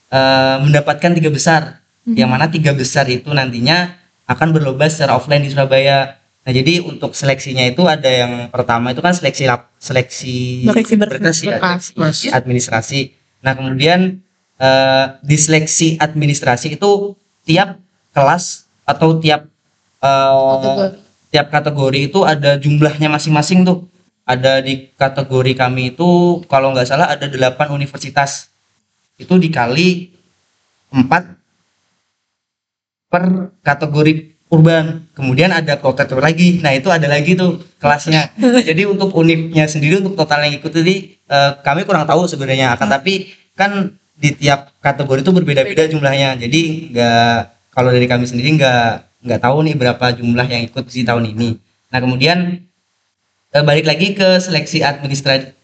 eh, 0.09 0.55
mendapatkan 0.63 1.11
tiga 1.13 1.29
besar 1.29 1.85
yang 2.05 2.29
mana 2.29 2.45
tiga 2.45 2.69
besar 2.69 3.09
itu 3.09 3.33
nantinya 3.33 3.97
akan 4.25 4.47
berlomba 4.53 4.89
secara 4.89 5.17
offline 5.17 5.45
di 5.45 5.53
Surabaya 5.53 6.17
Nah, 6.45 6.53
jadi 6.53 6.77
untuk 6.77 7.17
seleksinya 7.17 7.65
itu 7.65 7.89
ada 7.89 8.05
yang 8.05 8.53
pertama 8.53 8.93
itu 8.93 9.01
kan 9.01 9.17
seleksi 9.17 9.49
lap, 9.49 9.73
seleksi 9.81 10.61
Seleksi 10.69 10.93
berkas. 10.93 11.41
ya, 11.41 11.57
seleksi 11.81 12.27
administrasi. 12.29 13.01
Nah, 13.41 13.57
kemudian 13.57 14.21
eh, 14.61 15.05
di 15.25 15.37
seleksi 15.41 15.97
administrasi 15.97 16.77
itu 16.77 17.17
tiap 17.49 17.81
kelas 18.13 18.69
atau 18.85 19.17
tiap 19.17 19.49
eh, 20.05 20.53
Kategori. 20.61 20.93
tiap 21.33 21.47
kategori 21.49 21.99
itu 22.13 22.19
ada 22.21 22.61
jumlahnya 22.61 23.09
masing-masing 23.09 23.65
tuh. 23.65 23.89
Ada 24.29 24.61
di 24.61 24.93
kategori 24.93 25.57
kami 25.57 25.97
itu 25.97 26.45
kalau 26.45 26.77
nggak 26.77 26.85
salah 26.85 27.09
ada 27.09 27.25
8 27.25 27.73
universitas. 27.73 28.53
Itu 29.17 29.41
dikali 29.41 30.13
4 30.93 31.01
per 33.15 33.55
kategori 33.63 34.35
urban. 34.51 35.07
Kemudian 35.15 35.55
ada 35.55 35.79
kotator 35.79 36.19
lagi. 36.19 36.59
Nah, 36.59 36.75
itu 36.75 36.91
ada 36.91 37.07
lagi 37.07 37.39
tuh 37.39 37.63
kelasnya. 37.79 38.35
Nah, 38.35 38.59
jadi 38.59 38.83
untuk 38.91 39.15
univnya 39.15 39.71
sendiri 39.71 40.03
untuk 40.03 40.19
total 40.19 40.43
yang 40.43 40.59
ikut 40.59 40.67
tadi 40.75 41.15
eh, 41.15 41.51
kami 41.63 41.87
kurang 41.87 42.03
tahu 42.03 42.27
sebenarnya 42.27 42.75
akan 42.75 42.91
tapi 42.91 43.31
kan 43.55 43.95
di 44.19 44.35
tiap 44.35 44.75
kategori 44.83 45.23
itu 45.23 45.31
berbeda-beda 45.31 45.87
jumlahnya. 45.87 46.35
Jadi 46.35 46.91
nggak 46.91 47.35
kalau 47.71 47.95
dari 47.95 48.03
kami 48.11 48.27
sendiri 48.27 48.59
nggak 48.59 49.23
nggak 49.23 49.39
tahu 49.39 49.57
nih 49.63 49.75
berapa 49.79 50.05
jumlah 50.19 50.47
yang 50.51 50.67
ikut 50.67 50.83
di 50.91 51.07
tahun 51.07 51.31
ini. 51.31 51.49
Nah, 51.95 51.99
kemudian 52.03 52.59
eh, 53.55 53.63
balik 53.63 53.87
lagi 53.87 54.11
ke 54.11 54.43
seleksi 54.43 54.83
administrasi 54.83 55.55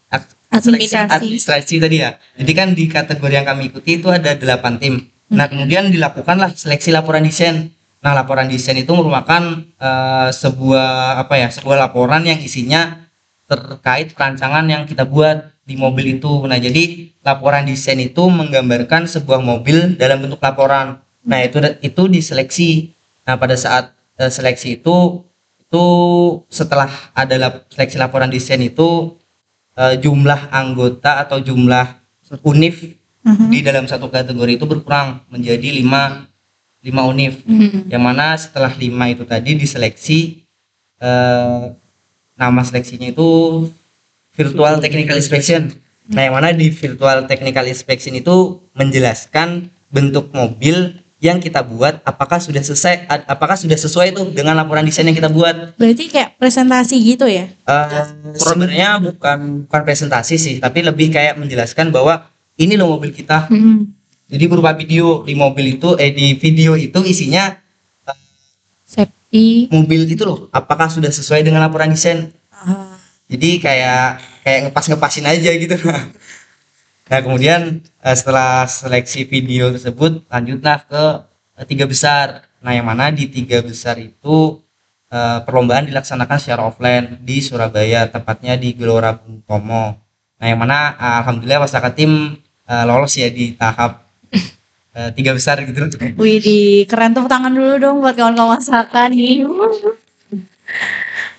seleksi 0.52 0.92
Administrasi. 0.92 1.16
administrasi 1.16 1.74
tadi 1.80 1.96
ya. 2.04 2.20
Jadi 2.36 2.52
kan 2.52 2.68
di 2.76 2.84
kategori 2.84 3.32
yang 3.32 3.48
kami 3.48 3.72
ikuti 3.72 3.96
itu 3.96 4.08
ada 4.12 4.36
8 4.36 4.76
tim. 4.76 5.08
Nah, 5.32 5.48
kemudian 5.48 5.88
dilakukanlah 5.88 6.52
seleksi 6.52 6.92
laporan 6.92 7.24
desain. 7.24 7.72
Nah, 8.04 8.12
laporan 8.12 8.52
desain 8.52 8.76
itu 8.76 8.92
merupakan 8.92 9.64
eh, 9.64 10.28
sebuah 10.28 11.16
apa 11.24 11.34
ya? 11.40 11.48
Sebuah 11.48 11.88
laporan 11.88 12.22
yang 12.28 12.36
isinya 12.36 13.08
terkait 13.48 14.12
perancangan 14.12 14.64
yang 14.68 14.84
kita 14.84 15.08
buat 15.08 15.48
di 15.64 15.80
mobil 15.80 16.20
itu. 16.20 16.44
Nah, 16.44 16.60
jadi 16.60 17.08
laporan 17.24 17.64
desain 17.64 17.96
itu 17.96 18.28
menggambarkan 18.28 19.08
sebuah 19.08 19.40
mobil 19.40 19.96
dalam 19.96 20.20
bentuk 20.20 20.42
laporan. 20.44 21.00
Nah, 21.24 21.38
itu 21.40 21.58
itu 21.80 22.02
diseleksi. 22.12 22.70
Nah, 23.24 23.40
pada 23.40 23.56
saat 23.56 23.96
eh, 24.20 24.28
seleksi 24.28 24.82
itu 24.82 25.24
itu 25.64 25.84
setelah 26.52 26.92
ada 27.16 27.34
lap- 27.40 27.64
seleksi 27.72 27.96
laporan 27.96 28.28
desain 28.28 28.60
itu 28.60 29.16
eh, 29.80 29.96
jumlah 29.96 30.52
anggota 30.52 31.24
atau 31.24 31.40
jumlah 31.40 31.96
univ 32.44 33.00
Mhm. 33.22 33.46
di 33.48 33.58
dalam 33.62 33.86
satu 33.86 34.10
kategori 34.10 34.58
itu 34.58 34.66
berkurang 34.66 35.22
menjadi 35.30 35.70
lima 35.70 36.26
lima 36.82 37.02
univ 37.06 37.38
Hmm. 37.46 37.86
yang 37.86 38.02
mana 38.02 38.34
setelah 38.34 38.74
lima 38.74 39.06
itu 39.06 39.22
tadi 39.22 39.54
diseleksi 39.54 40.42
eh, 40.98 41.62
nama 42.34 42.60
seleksinya 42.62 43.10
itu 43.10 43.28
virtual 44.34 44.82
technical 44.82 45.14
inspection 45.14 45.70
nah 46.10 46.26
yang 46.26 46.34
mana 46.34 46.50
di 46.50 46.66
virtual 46.68 47.30
technical 47.30 47.62
inspection 47.62 48.18
itu 48.18 48.58
menjelaskan 48.74 49.70
bentuk 49.86 50.34
mobil 50.34 50.98
yang 51.22 51.38
kita 51.38 51.62
buat 51.62 52.02
apakah 52.02 52.42
sudah 52.42 52.58
selesai 52.58 53.06
apakah 53.30 53.54
sudah 53.54 53.78
sesuai 53.78 54.10
itu 54.10 54.22
dengan 54.34 54.58
laporan 54.58 54.82
desain 54.82 55.06
yang 55.06 55.14
kita 55.14 55.30
buat 55.30 55.78
Berarti 55.78 56.10
kayak 56.10 56.34
presentasi 56.34 56.98
gitu 56.98 57.30
ya? 57.30 57.46
Eh, 57.46 58.02
sebenarnya 58.34 58.98
bukan 58.98 59.62
bukan 59.70 59.80
presentasi 59.86 60.34
sih 60.34 60.54
tapi 60.58 60.82
lebih 60.82 61.14
kayak 61.14 61.38
menjelaskan 61.38 61.94
bahwa 61.94 62.26
ini 62.62 62.74
loh 62.74 62.94
mobil 62.94 63.10
kita 63.10 63.50
Hmm. 63.50 63.90
jadi 64.26 64.44
berupa 64.46 64.72
video 64.72 65.22
di 65.22 65.34
mobil 65.34 65.76
itu 65.76 65.94
eh 65.96 66.10
di 66.10 66.34
video 66.34 66.72
itu 66.74 67.00
isinya 67.02 67.58
Safety. 68.84 69.72
mobil 69.72 70.04
itu 70.04 70.22
loh 70.22 70.48
apakah 70.50 70.86
sudah 70.86 71.08
sesuai 71.08 71.42
dengan 71.42 71.64
laporan 71.64 71.90
desain 71.90 72.28
Ah. 72.52 72.94
jadi 73.26 73.58
kayak 73.58 74.04
kayak 74.42 74.58
ngepas 74.68 74.86
ngepasin 74.86 75.26
aja 75.26 75.50
gitu 75.50 75.74
nah 77.10 77.18
kemudian 77.18 77.60
eh, 77.82 78.16
setelah 78.16 78.64
seleksi 78.64 79.26
video 79.26 79.68
tersebut 79.68 80.22
lanjutlah 80.28 80.78
ke 80.86 81.04
eh, 81.56 81.66
tiga 81.66 81.84
besar 81.84 82.26
nah 82.60 82.70
yang 82.70 82.86
mana 82.86 83.10
di 83.10 83.26
tiga 83.26 83.58
besar 83.60 83.98
itu 83.98 84.62
eh, 85.08 85.38
perlombaan 85.42 85.88
dilaksanakan 85.88 86.38
secara 86.38 86.62
offline 86.62 87.18
di 87.20 87.40
Surabaya 87.40 88.06
tepatnya 88.06 88.54
di 88.54 88.72
Gelora 88.72 89.16
Bung 89.16 89.42
Tomo 89.42 89.96
nah 90.36 90.46
yang 90.46 90.60
mana 90.60 90.94
eh, 90.94 91.14
alhamdulillah 91.24 91.64
wasaka 91.64 91.90
tim 91.90 92.36
eh, 92.68 92.84
lolos 92.86 93.12
ya 93.18 93.28
di 93.32 93.54
tahap 93.56 94.04
eh, 94.92 95.10
tiga 95.16 95.32
besar 95.32 95.60
gitu 95.64 95.88
Wih, 96.20 96.38
di 96.38 96.58
keren 96.84 97.16
tepuk 97.16 97.30
tangan 97.30 97.52
dulu 97.52 97.74
dong 97.80 97.96
buat 98.04 98.14
kawan-kawan 98.14 98.60
masakan 98.60 99.10
nih. 99.12 99.44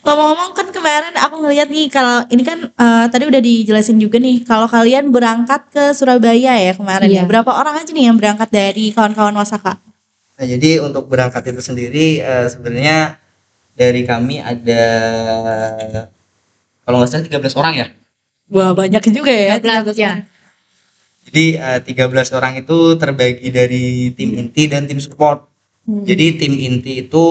Ngomong-ngomong 0.03 0.51
kan 0.51 0.68
kemarin 0.75 1.15
aku 1.15 1.36
ngeliat 1.39 1.72
nih 1.72 1.88
kalau 1.88 2.27
ini 2.27 2.44
kan 2.44 2.68
eh, 2.68 3.06
tadi 3.08 3.24
udah 3.24 3.42
dijelasin 3.42 3.98
juga 4.03 4.20
nih 4.20 4.44
kalau 4.44 4.68
kalian 4.68 5.15
berangkat 5.15 5.63
ke 5.72 5.84
Surabaya 5.96 6.60
ya 6.60 6.74
kemarin 6.75 7.08
ya. 7.08 7.24
Iya. 7.24 7.30
Berapa 7.30 7.51
orang 7.56 7.80
aja 7.80 7.92
nih 7.96 8.12
yang 8.12 8.18
berangkat 8.20 8.51
dari 8.51 8.92
kawan-kawan 8.92 9.34
Wasaka? 9.39 9.80
Nah, 10.34 10.46
jadi 10.50 10.82
untuk 10.84 11.08
berangkat 11.08 11.56
itu 11.56 11.62
sendiri 11.63 12.20
eh, 12.20 12.48
sebenarnya 12.51 13.15
dari 13.74 14.06
kami 14.06 14.38
ada 14.44 14.84
kalau 16.84 17.00
nggak 17.00 17.10
salah 17.10 17.25
13 17.25 17.60
orang 17.63 17.74
ya. 17.80 17.88
Wah, 18.51 18.75
banyak 18.75 19.01
juga 19.08 19.32
ya. 19.32 19.56
13 19.58 19.96
ya. 19.96 20.13
Jadi 21.24 21.56
eh, 21.56 21.80
13 21.80 22.03
orang 22.32 22.53
itu 22.58 22.77
terbagi 22.96 23.50
dari 23.50 23.84
tim 24.12 24.36
inti 24.36 24.68
dan 24.68 24.86
tim 24.86 25.00
support. 25.00 25.48
Hmm. 25.84 26.03
Jadi 26.03 26.25
tim 26.38 26.53
inti 26.53 27.01
itu 27.01 27.24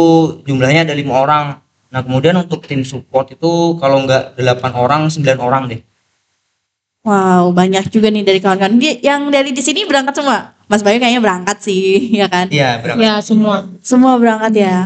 jumlahnya 0.42 0.84
ada 0.84 0.94
lima 0.94 1.16
orang. 1.16 1.46
Nah, 1.88 2.00
kemudian 2.00 2.32
untuk 2.34 2.64
tim 2.64 2.82
support 2.82 3.28
itu 3.30 3.76
kalau 3.76 4.00
nggak 4.02 4.37
8 4.37 4.72
orang, 4.75 5.06
9 5.06 5.37
orang 5.38 5.68
deh. 5.68 5.80
Wow, 7.02 7.50
banyak 7.50 7.90
juga 7.90 8.08
nih 8.08 8.22
dari 8.22 8.38
kawan-kawan. 8.38 8.78
Dia- 8.78 9.00
Yang 9.02 9.20
dari 9.28 9.50
di 9.50 9.61
sini 9.61 9.82
berangkat 9.82 10.14
semua. 10.14 10.54
Mas 10.70 10.80
Bayu 10.80 10.96
kayaknya 10.96 11.20
berangkat 11.20 11.58
sih, 11.61 11.82
ya 12.20 12.30
kan? 12.30 12.46
Iya, 12.49 12.78
berangkat. 12.78 13.02
Ya 13.02 13.14
semua. 13.20 13.66
Semua 13.82 14.16
berangkat 14.16 14.52
ya. 14.54 14.76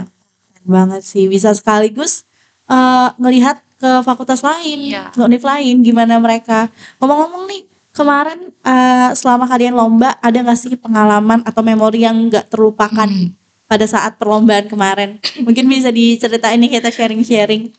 Keren 0.57 0.67
banget 0.67 1.03
sih 1.05 1.29
bisa 1.29 1.53
sekaligus 1.53 2.25
eh, 2.67 3.09
ngelihat 3.21 3.61
ke 3.77 4.01
fakultas 4.03 4.41
lain, 4.41 4.89
Iya. 4.89 5.13
ke 5.13 5.21
univ 5.21 5.45
lain 5.45 5.85
gimana 5.85 6.17
mereka. 6.17 6.73
Ngomong-ngomong 6.99 7.45
nih, 7.47 7.63
kemarin 7.97 8.53
eh, 8.63 9.11
selama 9.17 9.49
kalian 9.49 9.73
lomba 9.73 10.15
ada 10.21 10.37
nggak 10.37 10.59
sih 10.61 10.77
pengalaman 10.77 11.41
atau 11.43 11.65
memori 11.65 12.05
yang 12.05 12.29
nggak 12.29 12.53
terlupakan 12.53 13.09
Hmm. 13.09 13.33
pada 13.67 13.83
saat 13.89 14.15
perlombaan 14.15 14.69
kemarin? 14.69 15.19
Mungkin 15.43 15.65
bisa 15.67 15.89
diceritain 15.91 16.61
nih 16.61 16.79
kita 16.79 16.93
sharing-sharing. 16.93 17.73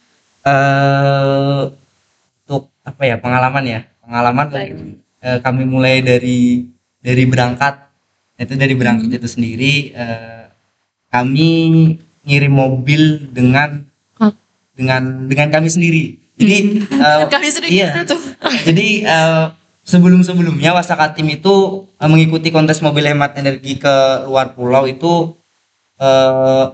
eh 0.47 1.61
untuk 2.47 2.71
apa 2.81 3.03
ya 3.03 3.19
pengalaman 3.19 3.63
ya 3.67 3.79
pengalaman 3.99 4.47
eh, 5.19 5.39
kami 5.43 5.67
mulai 5.67 5.99
dari 5.99 6.63
dari 7.03 7.23
berangkat 7.27 7.75
itu 8.39 8.55
dari 8.55 8.71
berangkat 8.71 9.19
itu 9.19 9.27
sendiri 9.27 9.73
eh, 9.91 10.47
kami 11.11 11.51
ngirim 12.23 12.53
mobil 12.53 13.27
dengan 13.27 13.83
dengan 14.71 15.27
dengan 15.27 15.47
kami 15.51 15.67
sendiri 15.67 16.15
jadi 16.39 16.55
eh, 16.85 17.27
Kami 17.33 17.47
sering 17.51 17.71
iya. 17.73 17.91
gitu 17.91 18.15
tuh. 18.15 18.21
jadi 18.63 18.87
eh, 19.03 19.43
sebelum 19.87 20.19
sebelumnya 20.27 20.75
Wasaka 20.75 21.15
Tim 21.15 21.31
itu 21.31 21.87
eh, 21.95 22.09
mengikuti 22.11 22.51
kontes 22.51 22.83
mobil 22.83 23.07
hemat 23.07 23.39
energi 23.39 23.79
ke 23.79 24.27
luar 24.27 24.51
pulau 24.51 24.83
itu 24.83 25.39
eh, 26.03 26.65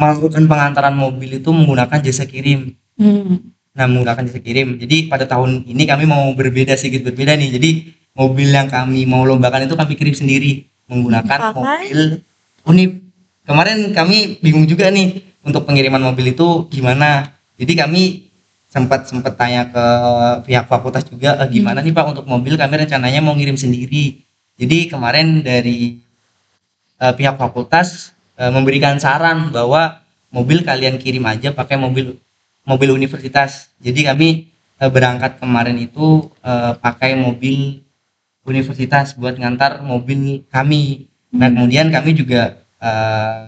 melakukan 0.00 0.48
pengantaran 0.48 0.96
mobil 0.96 1.36
itu 1.38 1.52
menggunakan 1.52 2.00
jasa 2.00 2.24
kirim 2.24 2.72
Hmm. 3.00 3.56
Nah, 3.72 3.88
menggunakan 3.88 4.28
jasa 4.28 4.40
kirim. 4.44 4.76
Jadi 4.76 5.08
pada 5.08 5.24
tahun 5.24 5.64
ini 5.64 5.82
kami 5.88 6.04
mau 6.04 6.28
berbeda 6.36 6.76
sedikit 6.76 7.08
berbeda 7.08 7.34
nih. 7.40 7.56
Jadi 7.56 7.70
mobil 8.12 8.52
yang 8.52 8.68
kami 8.68 9.08
mau 9.08 9.24
lombakan 9.24 9.64
itu 9.64 9.74
kami 9.74 9.96
kirim 9.96 10.12
sendiri 10.12 10.68
menggunakan 10.92 11.38
Pakai? 11.40 11.56
mobil 11.56 12.00
Unip. 12.68 12.90
Kemarin 13.42 13.90
kami 13.90 14.38
bingung 14.38 14.70
juga 14.70 14.86
nih 14.92 15.18
untuk 15.42 15.66
pengiriman 15.66 15.98
mobil 15.98 16.30
itu 16.30 16.68
gimana. 16.70 17.34
Jadi 17.58 17.72
kami 17.74 18.02
sempat 18.72 19.04
sempat 19.04 19.36
tanya 19.36 19.68
ke 19.68 19.84
pihak 20.48 20.64
fakultas 20.64 21.04
juga 21.04 21.36
"Eh, 21.44 21.48
gimana 21.52 21.84
nih 21.84 21.92
Pak 21.92 22.06
untuk 22.16 22.24
mobil 22.24 22.56
kami 22.56 22.74
rencananya 22.80 23.20
mau 23.20 23.36
ngirim 23.36 23.60
sendiri. 23.60 24.24
Jadi 24.56 24.88
kemarin 24.88 25.44
dari 25.44 26.00
eh, 27.02 27.12
pihak 27.12 27.36
fakultas 27.36 28.16
eh, 28.40 28.48
memberikan 28.48 28.96
saran 28.96 29.52
bahwa 29.52 30.00
mobil 30.32 30.64
kalian 30.64 30.96
kirim 30.96 31.28
aja 31.28 31.52
pakai 31.52 31.76
mobil 31.76 32.16
mobil 32.64 32.88
universitas. 32.96 33.68
Jadi 33.84 34.00
kami 34.08 34.28
eh, 34.80 34.90
berangkat 34.90 35.36
kemarin 35.36 35.76
itu 35.76 36.32
eh, 36.40 36.72
pakai 36.80 37.12
mobil 37.20 37.84
universitas 38.48 39.12
buat 39.20 39.36
ngantar 39.36 39.84
mobil 39.84 40.48
kami. 40.48 41.12
Nah 41.36 41.52
kemudian 41.52 41.92
kami 41.92 42.16
juga 42.16 42.56
eh, 42.80 43.40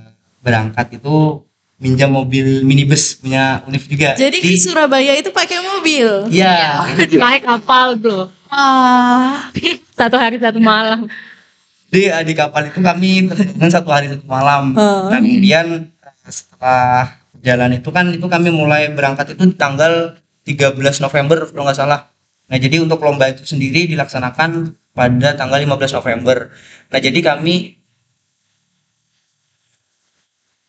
berangkat 0.44 1.00
itu 1.00 1.40
minjam 1.78 2.10
mobil 2.14 2.62
minibus 2.62 3.18
punya 3.18 3.62
univ 3.66 3.84
juga. 3.90 4.14
Jadi 4.14 4.38
ke 4.38 4.54
Surabaya 4.56 5.18
itu 5.18 5.34
pakai 5.34 5.58
mobil. 5.60 6.30
Iya. 6.30 6.86
Naik 7.22 7.42
kapal 7.44 7.98
bro. 7.98 8.30
Ah, 8.48 9.50
Satu 9.94 10.14
hari 10.18 10.38
satu 10.38 10.62
malam. 10.62 11.10
Di, 11.90 12.10
di 12.10 12.34
kapal 12.34 12.70
itu 12.70 12.82
kami 12.82 13.30
terbangun 13.30 13.70
satu 13.70 13.90
hari 13.90 14.10
satu 14.10 14.26
malam. 14.26 14.74
Oh. 14.74 15.10
Nah, 15.10 15.18
kemudian 15.22 15.90
eh, 16.02 16.30
setelah 16.30 17.18
jalan 17.42 17.78
itu 17.78 17.90
kan 17.94 18.10
itu 18.10 18.26
kami 18.26 18.50
mulai 18.50 18.90
berangkat 18.90 19.34
itu 19.34 19.46
di 19.50 19.54
tanggal 19.54 20.18
13 20.46 20.78
November 21.04 21.46
kalau 21.50 21.64
nggak 21.66 21.78
salah. 21.78 22.10
Nah 22.44 22.58
jadi 22.60 22.80
untuk 22.82 23.00
lomba 23.00 23.32
itu 23.32 23.44
sendiri 23.48 23.88
dilaksanakan 23.88 24.76
pada 24.92 25.36
tanggal 25.36 25.58
15 25.60 25.96
November. 26.00 26.52
Nah 26.92 26.98
jadi 27.00 27.18
kami 27.20 27.83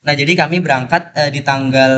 Nah 0.06 0.14
jadi 0.14 0.32
kami 0.38 0.62
berangkat 0.62 1.10
eh, 1.18 1.34
di 1.34 1.42
tanggal 1.42 1.94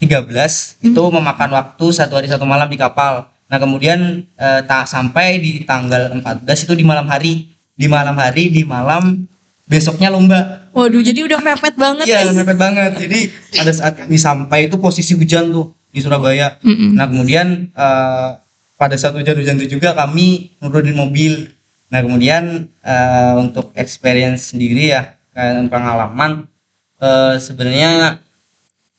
13 0.00 0.88
itu 0.88 1.02
memakan 1.12 1.50
waktu 1.52 1.86
satu 1.92 2.16
hari 2.16 2.28
satu 2.32 2.48
malam 2.48 2.68
di 2.72 2.80
kapal. 2.80 3.28
Nah 3.52 3.58
kemudian 3.60 4.24
eh, 4.40 4.60
tak 4.64 4.88
sampai 4.88 5.36
di 5.36 5.62
tanggal 5.68 6.16
14 6.16 6.64
itu 6.64 6.72
di 6.72 6.84
malam 6.84 7.04
hari, 7.08 7.52
di 7.76 7.86
malam 7.86 8.16
hari 8.16 8.48
di 8.48 8.64
malam 8.64 9.28
besoknya 9.68 10.08
lomba. 10.08 10.64
Waduh, 10.72 11.00
jadi 11.04 11.24
udah 11.24 11.40
mepet 11.40 11.74
banget 11.76 12.04
Iya 12.08 12.28
ya. 12.28 12.32
mepet 12.32 12.56
banget. 12.56 12.92
Jadi 13.00 13.20
pada 13.56 13.72
saat 13.72 13.94
kami 14.00 14.16
sampai 14.16 14.58
itu 14.68 14.76
posisi 14.80 15.12
hujan 15.12 15.52
tuh 15.52 15.76
di 15.92 16.00
Surabaya. 16.00 16.56
Mm-mm. 16.64 16.96
Nah 16.96 17.04
kemudian 17.04 17.68
eh, 17.72 18.28
pada 18.76 18.96
saat 18.96 19.12
hujan-hujan 19.12 19.60
itu 19.60 19.76
juga 19.76 19.92
kami 19.92 20.56
nurunin 20.60 20.96
mobil. 20.96 21.52
Nah 21.92 22.00
kemudian 22.00 22.68
eh, 22.80 23.34
untuk 23.40 23.72
experience 23.76 24.56
sendiri 24.56 24.92
ya 24.92 25.15
kan 25.36 25.68
pengalaman 25.68 26.48
eh, 27.04 27.36
sebenarnya 27.36 28.24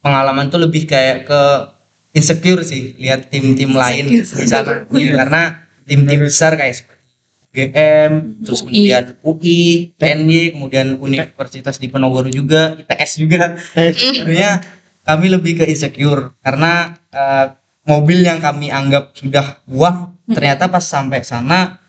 pengalaman 0.05 0.53
tuh 0.53 0.61
lebih 0.61 0.85
kayak 0.85 1.25
ke 1.25 1.41
insecure 2.13 2.61
sih 2.61 2.93
lihat 3.01 3.33
tim-tim 3.33 3.73
lain 3.73 4.05
di 4.05 4.21
sana. 4.21 4.85
Iya, 4.93 5.17
karena 5.25 5.41
tim-tim 5.89 6.19
besar 6.21 6.53
kayak 6.53 6.85
GM, 7.49 8.45
terus 8.45 8.61
kemudian 8.61 9.17
UI, 9.25 9.89
TNI, 9.97 10.53
kemudian 10.53 11.01
Universitas 11.01 11.81
di 11.81 11.89
Penogoro 11.89 12.29
juga, 12.29 12.77
ITS 12.77 13.11
juga. 13.17 13.57
Sebenarnya 13.97 14.61
kami 15.01 15.25
lebih 15.33 15.63
ke 15.63 15.65
insecure 15.65 16.37
karena 16.45 16.93
eh, 17.09 17.45
mobil 17.87 18.19
yang 18.21 18.43
kami 18.43 18.67
anggap 18.69 19.15
sudah 19.15 19.63
wah 19.71 20.11
ternyata 20.27 20.67
pas 20.67 20.83
sampai 20.83 21.23
sana 21.23 21.79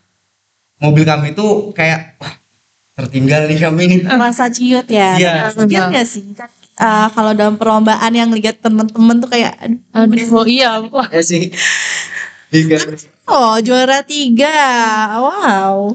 mobil 0.79 1.03
kami 1.03 1.35
itu 1.35 1.75
kayak 1.75 2.15
wah 2.23 2.38
tertinggal 2.99 3.47
nih 3.47 3.57
kami 3.57 3.81
ini 3.87 3.95
Rasa 4.03 4.51
ciut 4.51 4.87
ya. 4.91 5.15
Iya. 5.15 5.31
Iya 5.55 5.81
nggak 5.87 6.05
sih? 6.05 6.23
Kan, 6.35 6.51
eh, 6.79 7.07
kalau 7.11 7.31
dalam 7.31 7.55
perlombaan 7.55 8.11
yang 8.11 8.29
lihat 8.29 8.59
temen-temen 8.59 9.15
tuh 9.19 9.29
kayak 9.31 9.55
aduh, 9.91 10.15
Aduh, 10.19 10.45
iya. 10.45 10.83
Wah, 10.83 11.07
ya 11.07 11.23
sih 11.23 11.51
Iya, 12.49 12.81
oh 13.29 13.61
juara 13.61 14.01
tiga 14.01 14.49
wow 15.21 15.93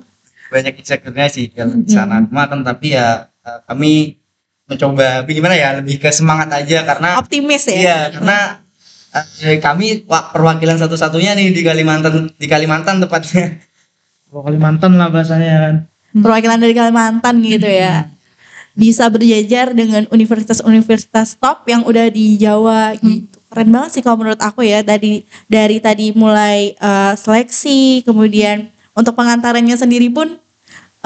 banyak 0.55 0.79
insecure-nya 0.79 1.27
sih 1.27 1.51
kalau 1.51 1.83
di 1.83 1.91
sana 1.91 2.23
cuma 2.23 2.47
kan 2.47 2.63
tapi 2.63 2.95
ya 2.95 3.27
eh, 3.43 3.59
kami 3.67 4.23
mencoba 4.71 5.27
gimana 5.27 5.59
ya 5.59 5.83
lebih 5.83 5.99
ke 5.99 6.15
semangat 6.15 6.55
aja 6.55 6.87
karena 6.87 7.19
optimis 7.19 7.67
ya 7.67 7.75
Iya, 7.75 7.99
karena 8.15 8.39
eh, 9.43 9.59
kami 9.59 10.07
wa- 10.07 10.31
perwakilan 10.31 10.79
satu-satunya 10.79 11.35
nih 11.35 11.51
di 11.51 11.63
Kalimantan 11.67 12.31
di 12.39 12.47
Kalimantan 12.47 13.03
tepatnya. 13.03 13.59
Kalimantan 14.31 14.95
lah 14.95 15.11
bahasanya 15.11 15.53
kan. 15.59 15.75
Perwakilan 16.15 16.63
dari 16.63 16.75
Kalimantan 16.75 17.43
gitu 17.43 17.67
ya. 17.67 18.07
Bisa 18.75 19.07
berjajar 19.07 19.71
dengan 19.71 20.07
universitas-universitas 20.11 21.39
top 21.39 21.67
yang 21.71 21.87
udah 21.87 22.11
di 22.11 22.39
Jawa 22.39 22.95
gitu. 22.99 23.31
Keren 23.51 23.71
banget 23.71 23.91
sih 23.99 24.03
kalau 24.03 24.19
menurut 24.19 24.43
aku 24.43 24.67
ya 24.67 24.83
dari 24.83 25.23
dari 25.47 25.79
tadi 25.79 26.11
mulai 26.11 26.75
eh, 26.75 27.13
seleksi 27.15 28.03
kemudian 28.03 28.67
untuk 28.99 29.15
pengantarannya 29.15 29.79
sendiri 29.79 30.11
pun 30.11 30.35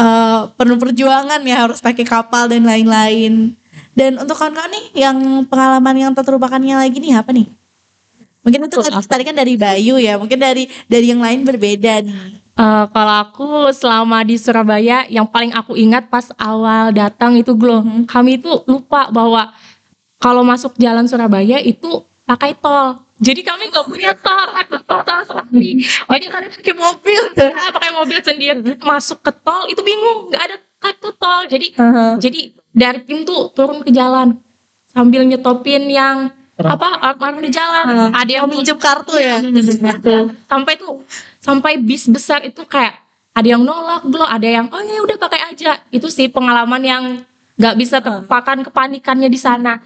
eh, 0.00 0.40
perlu 0.56 0.80
perjuangan 0.80 1.44
ya 1.44 1.68
harus 1.68 1.84
pakai 1.84 2.08
kapal 2.08 2.48
dan 2.48 2.64
lain-lain. 2.64 3.52
Dan 3.92 4.16
untuk 4.16 4.38
kawan-kawan 4.38 4.70
nih 4.70 5.04
yang 5.04 5.16
pengalaman 5.50 5.94
yang 5.98 6.12
terlupakannya 6.14 6.78
lagi 6.78 7.02
nih 7.02 7.18
apa 7.18 7.34
nih 7.34 7.58
mungkin 8.49 8.64
itu 8.64 8.81
tadi 9.05 9.23
kan 9.28 9.37
dari 9.37 9.61
Bayu 9.61 10.00
ya 10.00 10.17
mungkin 10.17 10.40
dari 10.40 10.64
dari 10.88 11.12
yang 11.12 11.21
lain 11.21 11.45
berbeda 11.45 12.00
nih 12.00 12.39
Eh, 12.58 12.84
kalau 12.91 13.15
aku 13.23 13.49
selama 13.71 14.26
di 14.26 14.34
Surabaya 14.34 15.06
yang 15.06 15.30
paling 15.30 15.54
aku 15.54 15.78
ingat 15.78 16.11
pas 16.11 16.26
awal 16.34 16.91
datang 16.91 17.39
itu 17.39 17.54
Glo, 17.54 17.87
kami 18.11 18.43
itu 18.43 18.50
lupa 18.67 19.06
bahwa 19.15 19.54
kalau 20.19 20.43
masuk 20.43 20.75
jalan 20.75 21.06
Surabaya 21.06 21.63
itu 21.63 22.02
pakai 22.26 22.58
tol. 22.58 22.99
Jadi 23.23 23.47
kami 23.47 23.71
nggak 23.71 23.87
punya 23.87 24.11
tol, 24.19 24.50
tol 24.91 25.02
tol 25.06 25.23
sendiri. 25.47 25.87
Jadi 25.87 26.26
kami 26.26 26.47
pakai 26.50 26.75
mobil, 26.75 27.23
pakai 27.78 27.91
mobil 27.95 28.19
sendiri. 28.26 28.58
Masuk 28.82 29.23
ke 29.23 29.30
tol 29.39 29.71
itu 29.71 29.78
bingung, 29.87 30.34
nggak 30.34 30.43
ada 30.43 30.56
kartu 30.82 31.15
tol. 31.15 31.47
Jadi 31.47 31.78
jadi 32.19 32.41
dari 32.75 33.06
pintu 33.06 33.54
turun 33.54 33.87
ke 33.87 33.95
jalan 33.95 34.34
sambil 34.91 35.23
nyetopin 35.23 35.87
yang 35.87 36.34
apa 36.58 37.14
orang 37.23 37.38
di 37.38 37.50
jalan. 37.54 38.10
Ada 38.10 38.42
yang 38.42 38.47
minjem 38.50 38.75
kartu 38.75 39.14
ya? 39.14 39.38
Sampai 40.50 40.75
tuh 40.75 41.06
sampai 41.38 41.78
bis 41.78 42.10
besar 42.10 42.42
itu 42.42 42.66
kayak 42.66 42.99
ada 43.30 43.47
yang 43.47 43.62
nolak 43.62 44.02
belum 44.02 44.26
ada 44.26 44.49
yang 44.49 44.66
oh 44.75 44.82
ya 44.82 44.99
udah 45.06 45.16
pakai 45.23 45.54
aja. 45.54 45.78
Itu 45.94 46.10
sih 46.10 46.26
pengalaman 46.26 46.82
yang 46.82 47.02
nggak 47.54 47.75
bisa 47.78 48.02
terlupakan 48.02 48.58
kepanikannya 48.66 49.30
di 49.30 49.38
sana. 49.38 49.78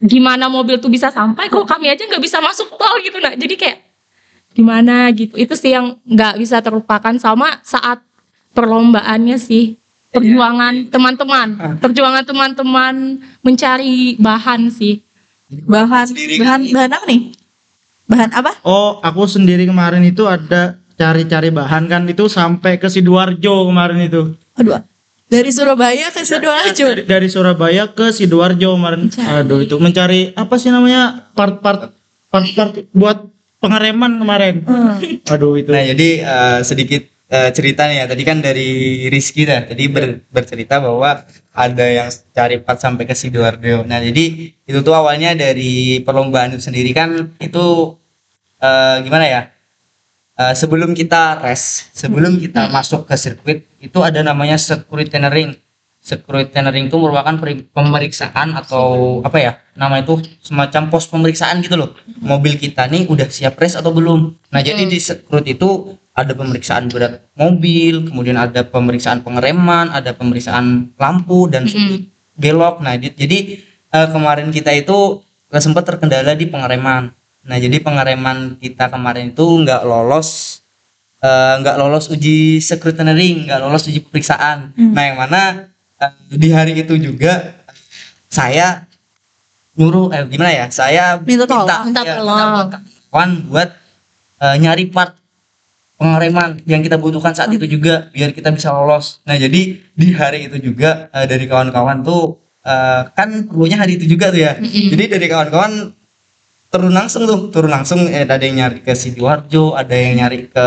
Gimana 0.00 0.48
mobil 0.48 0.80
tuh 0.80 0.88
bisa 0.88 1.12
sampai 1.12 1.52
kok 1.52 1.68
kami 1.68 1.92
aja 1.92 2.08
nggak 2.08 2.20
bisa 2.24 2.40
masuk 2.40 2.72
tol 2.76 2.96
gitu 3.04 3.20
nah 3.20 3.36
jadi 3.36 3.54
kayak 3.60 3.78
gimana 4.56 5.12
gitu. 5.12 5.36
Itu 5.36 5.52
sih 5.60 5.76
yang 5.76 6.00
nggak 6.08 6.40
bisa 6.40 6.64
terlupakan. 6.64 7.12
Sama 7.20 7.60
saat 7.60 8.00
perlombaannya 8.56 9.36
sih. 9.36 9.76
Perjuangan 10.14 10.94
teman-teman. 10.94 11.58
Perjuangan 11.82 12.22
teman-teman 12.22 13.18
mencari 13.42 14.14
bahan 14.16 14.70
sih 14.70 15.02
bahan 15.46 16.06
Sendiri 16.08 16.34
bahan 16.36 16.60
kan? 16.62 16.72
bahan 16.72 16.90
apa 16.92 17.04
nih 17.04 17.20
bahan 18.04 18.30
apa 18.32 18.50
Oh, 18.62 19.00
aku 19.00 19.24
sendiri 19.24 19.64
kemarin 19.64 20.02
itu 20.02 20.24
ada 20.24 20.76
cari-cari 20.94 21.50
bahan 21.50 21.86
kan 21.86 22.02
itu 22.04 22.26
sampai 22.26 22.76
ke 22.76 22.86
Sidoarjo 22.86 23.66
kemarin 23.66 23.98
itu. 24.00 24.32
aduh 24.54 24.80
dari 25.24 25.50
Surabaya 25.50 26.08
ke 26.08 26.20
sidoarjo 26.22 26.84
Dari, 26.86 27.02
dari 27.02 27.28
Surabaya 27.28 27.88
ke 27.88 28.12
Sidoarjo 28.12 28.76
kemarin. 28.76 29.08
Aduh, 29.10 29.58
itu 29.58 29.74
mencari 29.76 30.30
apa 30.30 30.54
sih 30.54 30.68
namanya? 30.68 31.26
part-part 31.32 31.90
part-part 32.28 32.86
buat 32.92 33.24
pengereman 33.58 34.20
kemarin. 34.20 34.62
Aduh, 35.26 35.56
itu. 35.56 35.72
Nah, 35.72 35.82
jadi 35.82 36.08
eh, 36.20 36.58
sedikit 36.62 37.08
eh, 37.34 37.50
cerita 37.56 37.82
nih 37.90 37.96
ya. 38.00 38.04
Tadi 38.10 38.22
kan 38.28 38.38
dari 38.38 38.68
Rizky 39.10 39.42
dah. 39.50 39.60
Tadi 39.70 39.84
ber- 39.90 40.20
bercerita 40.30 40.78
bahwa 40.78 41.10
ada 41.54 41.86
yang 41.98 42.08
cari 42.36 42.56
part 42.62 42.78
sampai 42.84 43.04
ke 43.10 43.14
Sidoarjo. 43.14 43.86
Nah, 43.90 43.98
jadi 44.02 44.24
itu 44.70 44.78
tuh 44.86 44.94
awalnya 44.94 45.34
dari 45.34 46.02
perlombaan 46.06 46.54
itu 46.54 46.62
sendiri 46.62 46.90
kan 46.94 47.34
itu 47.42 47.64
eh, 48.62 48.96
gimana 49.06 49.26
ya? 49.26 49.42
Eh, 50.34 50.54
sebelum 50.58 50.98
kita 50.98 51.38
race, 51.46 51.94
sebelum 51.94 52.42
kita 52.42 52.66
masuk 52.66 53.06
ke 53.06 53.14
sirkuit, 53.14 53.58
itu 53.78 53.98
ada 54.02 54.18
namanya 54.26 54.58
circuit 54.58 55.06
tendering. 55.06 55.54
Tendering 56.04 56.92
itu 56.92 57.00
merupakan 57.00 57.32
pemeriksaan 57.72 58.52
atau 58.52 58.84
apa 59.24 59.38
ya? 59.40 59.52
Nama 59.72 60.04
itu 60.04 60.20
semacam 60.44 60.92
pos 60.92 61.08
pemeriksaan 61.08 61.64
gitu 61.64 61.80
loh. 61.80 61.96
Mobil 62.20 62.60
kita 62.60 62.92
nih 62.92 63.08
udah 63.08 63.24
siap 63.26 63.56
race 63.56 63.72
atau 63.72 63.88
belum. 63.88 64.36
Nah, 64.52 64.60
jadi 64.60 64.84
di 64.84 65.00
circuit 65.00 65.48
itu 65.48 65.96
ada 66.12 66.36
pemeriksaan 66.36 66.92
berat 66.92 67.24
mobil, 67.34 68.04
kemudian 68.06 68.36
ada 68.36 68.62
pemeriksaan 68.62 69.24
pengereman, 69.24 69.90
ada 69.90 70.12
pemeriksaan 70.12 70.92
lampu 70.94 71.48
dan 71.48 71.64
sudut 71.66 72.04
belok. 72.36 72.84
Nah, 72.84 73.00
di- 73.00 73.10
jadi 73.10 73.38
eh, 73.90 74.08
kemarin 74.12 74.52
kita 74.52 74.76
itu 74.76 75.24
sempat 75.56 75.88
terkendala 75.88 76.36
di 76.36 76.46
pengereman. 76.46 77.10
Nah, 77.44 77.56
jadi 77.56 77.80
pengereman 77.80 78.60
kita 78.60 78.92
kemarin 78.92 79.32
itu 79.32 79.42
nggak 79.42 79.82
lolos 79.82 80.60
eh, 81.18 81.54
nggak 81.64 81.76
lolos 81.80 82.12
uji 82.12 82.60
scrutineering, 82.60 83.48
nggak 83.48 83.58
lolos 83.58 83.88
uji 83.88 84.04
pemeriksaan. 84.04 84.76
Nah, 84.92 85.02
yang 85.02 85.16
mana 85.16 85.42
di 86.28 86.48
hari 86.50 86.72
itu 86.82 86.94
juga 86.98 87.54
eh, 87.68 87.76
saya 88.28 88.84
nyuruh 89.78 90.10
eh 90.14 90.24
gimana 90.30 90.50
ya? 90.52 90.66
Saya 90.70 91.18
Minta 91.22 91.46
tolong, 91.46 91.90
minta 91.90 92.02
ya, 92.02 92.18
tolong. 92.20 92.38
minta 92.38 92.78
kawan 93.10 93.30
buat 93.50 93.68
eh, 94.42 94.56
nyari 94.58 94.90
part 94.90 95.14
pengereman 95.94 96.58
yang 96.66 96.82
kita 96.82 96.98
butuhkan 96.98 97.32
saat 97.32 97.54
itu 97.54 97.64
juga 97.70 98.10
biar 98.10 98.34
kita 98.34 98.50
bisa 98.50 98.74
lolos. 98.74 99.22
Nah, 99.22 99.38
jadi 99.38 99.78
di 99.78 100.08
hari 100.12 100.50
itu 100.50 100.58
juga 100.58 101.06
eh, 101.14 101.26
dari 101.30 101.46
kawan-kawan 101.46 102.02
tuh 102.02 102.38
eh, 102.66 103.02
kan 103.14 103.28
perlunya 103.46 103.78
hari 103.78 103.96
itu 103.98 104.10
juga 104.10 104.34
tuh 104.34 104.42
ya. 104.42 104.58
Jadi 104.58 105.04
dari 105.06 105.26
kawan-kawan 105.30 105.94
turun 106.74 106.90
langsung 106.90 107.22
tuh, 107.30 107.54
turun 107.54 107.70
langsung 107.70 108.10
eh, 108.10 108.26
ada 108.26 108.42
yang 108.42 108.58
nyari 108.58 108.82
ke 108.82 108.92
Sidoarjo, 108.98 109.78
ada 109.78 109.94
yang 109.94 110.18
nyari 110.18 110.50
ke 110.50 110.66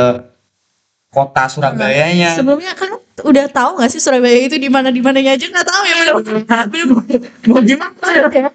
kota 1.17 1.49
Surabayanya. 1.49 2.37
sebelumnya 2.37 2.77
kan 2.77 2.93
udah 3.25 3.49
tahu 3.49 3.81
nggak 3.81 3.89
sih 3.89 3.97
Surabaya 3.97 4.45
itu 4.45 4.61
di 4.61 4.69
mana 4.69 4.93
di 4.93 5.01
mananya 5.01 5.33
aja 5.33 5.49
nggak 5.49 5.65
tahu 5.65 5.83
ya 5.89 5.95
bener 6.13 7.19
mau 7.49 7.59
gimana 7.65 8.09
ya 8.29 8.49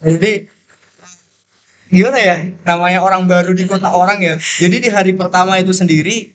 Jadi 0.00 0.32
gimana 1.92 2.18
ya 2.18 2.36
namanya 2.64 3.04
orang 3.04 3.28
baru 3.28 3.52
di 3.52 3.68
kota 3.68 3.92
orang 3.92 4.18
ya. 4.24 4.34
Jadi 4.40 4.76
di 4.80 4.88
hari 4.88 5.12
pertama 5.12 5.60
itu 5.60 5.76
sendiri 5.76 6.32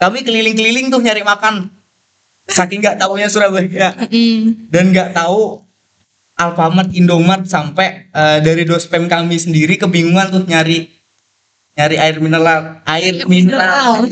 kami 0.00 0.24
keliling-keliling 0.24 0.88
tuh 0.88 1.04
nyari 1.04 1.20
makan. 1.20 1.68
Saking 2.44 2.80
nggak 2.84 3.00
tahunya 3.00 3.28
Surabaya 3.28 3.96
dan 4.68 4.84
nggak 4.92 5.16
tahu 5.16 5.64
Alfamart, 6.34 6.90
Indomart 6.92 7.46
sampai 7.46 8.10
eh, 8.10 8.38
dari 8.42 8.66
dospem 8.68 9.06
kami 9.06 9.38
sendiri 9.38 9.78
kebingungan 9.80 10.28
tuh 10.34 10.42
nyari 10.44 10.90
nyari 11.74 11.96
air 11.98 12.16
mineral, 12.22 12.78
air 12.86 13.26
mineral. 13.26 14.06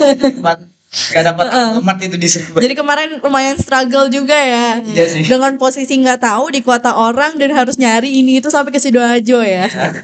Gak 0.92 1.24
dapat 1.24 1.48
Alfamart 1.48 2.04
itu 2.04 2.20
di. 2.20 2.28
Jadi 2.28 2.76
kemarin 2.76 3.16
lumayan 3.24 3.56
struggle 3.56 4.12
juga 4.12 4.36
ya. 4.36 4.76
Iya 4.84 5.04
sih. 5.08 5.24
Dengan 5.24 5.56
posisi 5.56 5.96
nggak 5.96 6.20
tahu 6.20 6.52
di 6.52 6.60
kota 6.60 6.92
orang 6.92 7.40
dan 7.40 7.48
harus 7.56 7.80
nyari 7.80 8.12
ini 8.12 8.44
itu 8.44 8.52
sampai 8.52 8.68
ke 8.68 8.76
Sidoarjo 8.76 9.40
ya. 9.40 9.72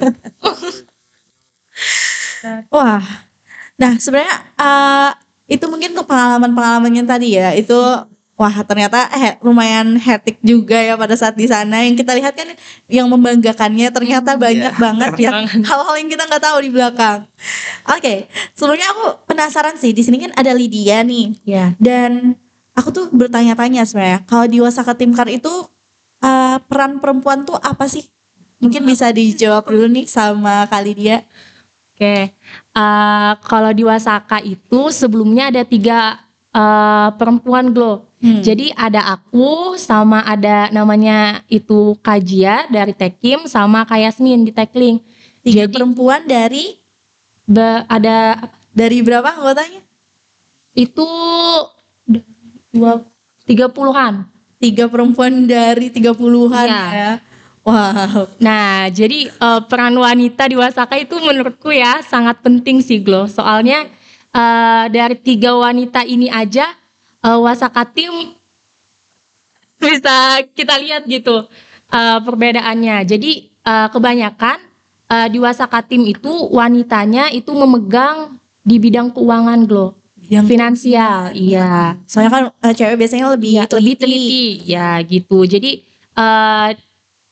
Wah. 2.73 3.05
Nah, 3.77 4.01
sebenarnya 4.01 4.37
eh, 4.57 5.11
itu 5.53 5.69
mungkin 5.69 5.93
untuk 5.93 6.09
pengalaman-pengalamannya 6.09 7.05
tadi 7.05 7.37
ya. 7.37 7.53
Itu 7.53 7.77
wah 8.39 8.55
ternyata 8.63 9.11
eh, 9.19 9.35
lumayan 9.43 9.99
hektik 9.99 10.39
juga 10.39 10.79
ya 10.79 10.95
pada 10.95 11.11
saat 11.19 11.35
di 11.35 11.43
sana. 11.43 11.83
Yang 11.83 12.07
kita 12.07 12.15
lihat 12.15 12.33
kan 12.39 12.55
yang 12.87 13.11
membanggakannya 13.11 13.91
ternyata 13.91 14.39
banyak 14.39 14.79
banget 14.79 15.13
yang 15.19 15.43
hal-hal 15.43 15.95
yang 15.99 16.07
kita 16.07 16.23
nggak 16.23 16.43
tahu 16.47 16.57
di 16.63 16.71
belakang. 16.71 17.27
Oke, 17.91 18.31
sebelumnya 18.55 18.87
aku 18.95 19.27
penasaran 19.27 19.75
sih 19.75 19.91
di 19.91 20.07
sini 20.07 20.23
kan 20.23 20.31
ada 20.39 20.55
Lydia 20.55 21.03
nih. 21.03 21.35
Ya. 21.43 21.75
Dan 21.75 22.39
aku 22.79 22.95
tuh 22.95 23.05
bertanya-tanya 23.11 23.83
sebenarnya, 23.83 24.23
kalau 24.23 24.47
di 24.47 24.63
Wasaka 24.63 24.95
Timkar 24.95 25.27
itu 25.27 25.51
eh, 26.23 26.57
peran 26.63 27.03
perempuan 27.03 27.43
tuh 27.43 27.59
apa 27.59 27.91
sih? 27.91 28.07
Mungkin 28.63 28.87
bisa 28.87 29.11
dijawab 29.11 29.67
dulu 29.67 29.91
nih 29.91 30.07
sama 30.07 30.63
kali 30.71 30.95
dia. 30.95 31.27
Oke, 31.91 32.31
eh, 32.31 33.31
kalau 33.43 33.71
di 33.75 33.83
Wasaka 33.83 34.39
itu 34.39 34.95
sebelumnya 34.95 35.51
ada 35.51 35.67
tiga 35.67 36.23
eh, 36.55 37.09
perempuan 37.19 37.75
glow. 37.75 38.07
Hmm. 38.19 38.43
Jadi 38.43 38.75
ada 38.75 39.15
aku 39.15 39.79
sama 39.79 40.19
ada 40.27 40.67
namanya 40.69 41.39
itu 41.47 41.95
Kajia 42.03 42.67
dari 42.67 42.91
Tekim 42.91 43.47
sama 43.47 43.87
Kayasmin 43.87 44.43
di 44.43 44.51
Tekling. 44.51 44.99
Tiga 45.39 45.63
Jadi 45.63 45.71
perempuan 45.71 46.27
dari 46.27 46.75
be- 47.47 47.83
ada 47.87 48.51
dari 48.75 48.99
berapa 48.99 49.23
anggotanya? 49.25 49.81
itu 50.75 51.07
dua 52.71 53.03
tiga 53.43 53.67
puluhan. 53.67 54.27
Tiga 54.59 54.91
perempuan 54.91 55.47
dari 55.47 55.87
tiga 55.87 56.11
puluhan 56.11 56.67
Iya. 56.67 56.85
ya. 56.91 57.11
Wow. 57.63 58.27
Nah, 58.39 58.87
jadi 58.89 59.31
eh, 59.31 59.61
peran 59.67 59.95
wanita 59.95 60.47
di 60.47 60.55
Wasaka 60.59 60.95
itu 60.99 61.15
menurutku 61.19 61.71
ya 61.71 62.03
sangat 62.03 62.43
penting 62.43 62.83
sih 62.83 62.99
Glo. 62.99 63.27
Soalnya 63.27 63.87
eh, 64.29 64.83
dari 64.91 65.15
tiga 65.15 65.55
wanita 65.55 66.03
ini 66.03 66.27
aja 66.27 66.75
eh, 67.23 67.39
Wasaka 67.39 67.83
tim 67.89 68.11
bisa 69.81 70.43
kita 70.53 70.75
lihat 70.79 71.07
gitu 71.07 71.47
eh, 71.91 72.19
perbedaannya. 72.23 73.07
Jadi 73.07 73.31
eh, 73.49 73.87
kebanyakan 73.91 74.57
eh, 75.09 75.27
di 75.31 75.37
Wasaka 75.39 75.83
tim 75.83 76.05
itu 76.05 76.31
wanitanya 76.51 77.31
itu 77.31 77.51
memegang 77.55 78.39
di 78.63 78.75
bidang 78.77 79.15
keuangan 79.15 79.65
Glo. 79.65 79.97
Yang 80.29 80.45
Finansial, 80.51 81.33
iya. 81.33 81.97
soalnya 82.05 82.29
kan 82.29 82.43
eh, 82.61 82.73
cewek 82.75 83.01
biasanya 83.01 83.33
lebih 83.33 83.51
Ya, 83.55 83.65
lebih 83.65 83.95
teliti 83.97 84.61
ya 84.67 85.01
gitu 85.01 85.47
jadi 85.47 85.81
eh, 86.13 86.69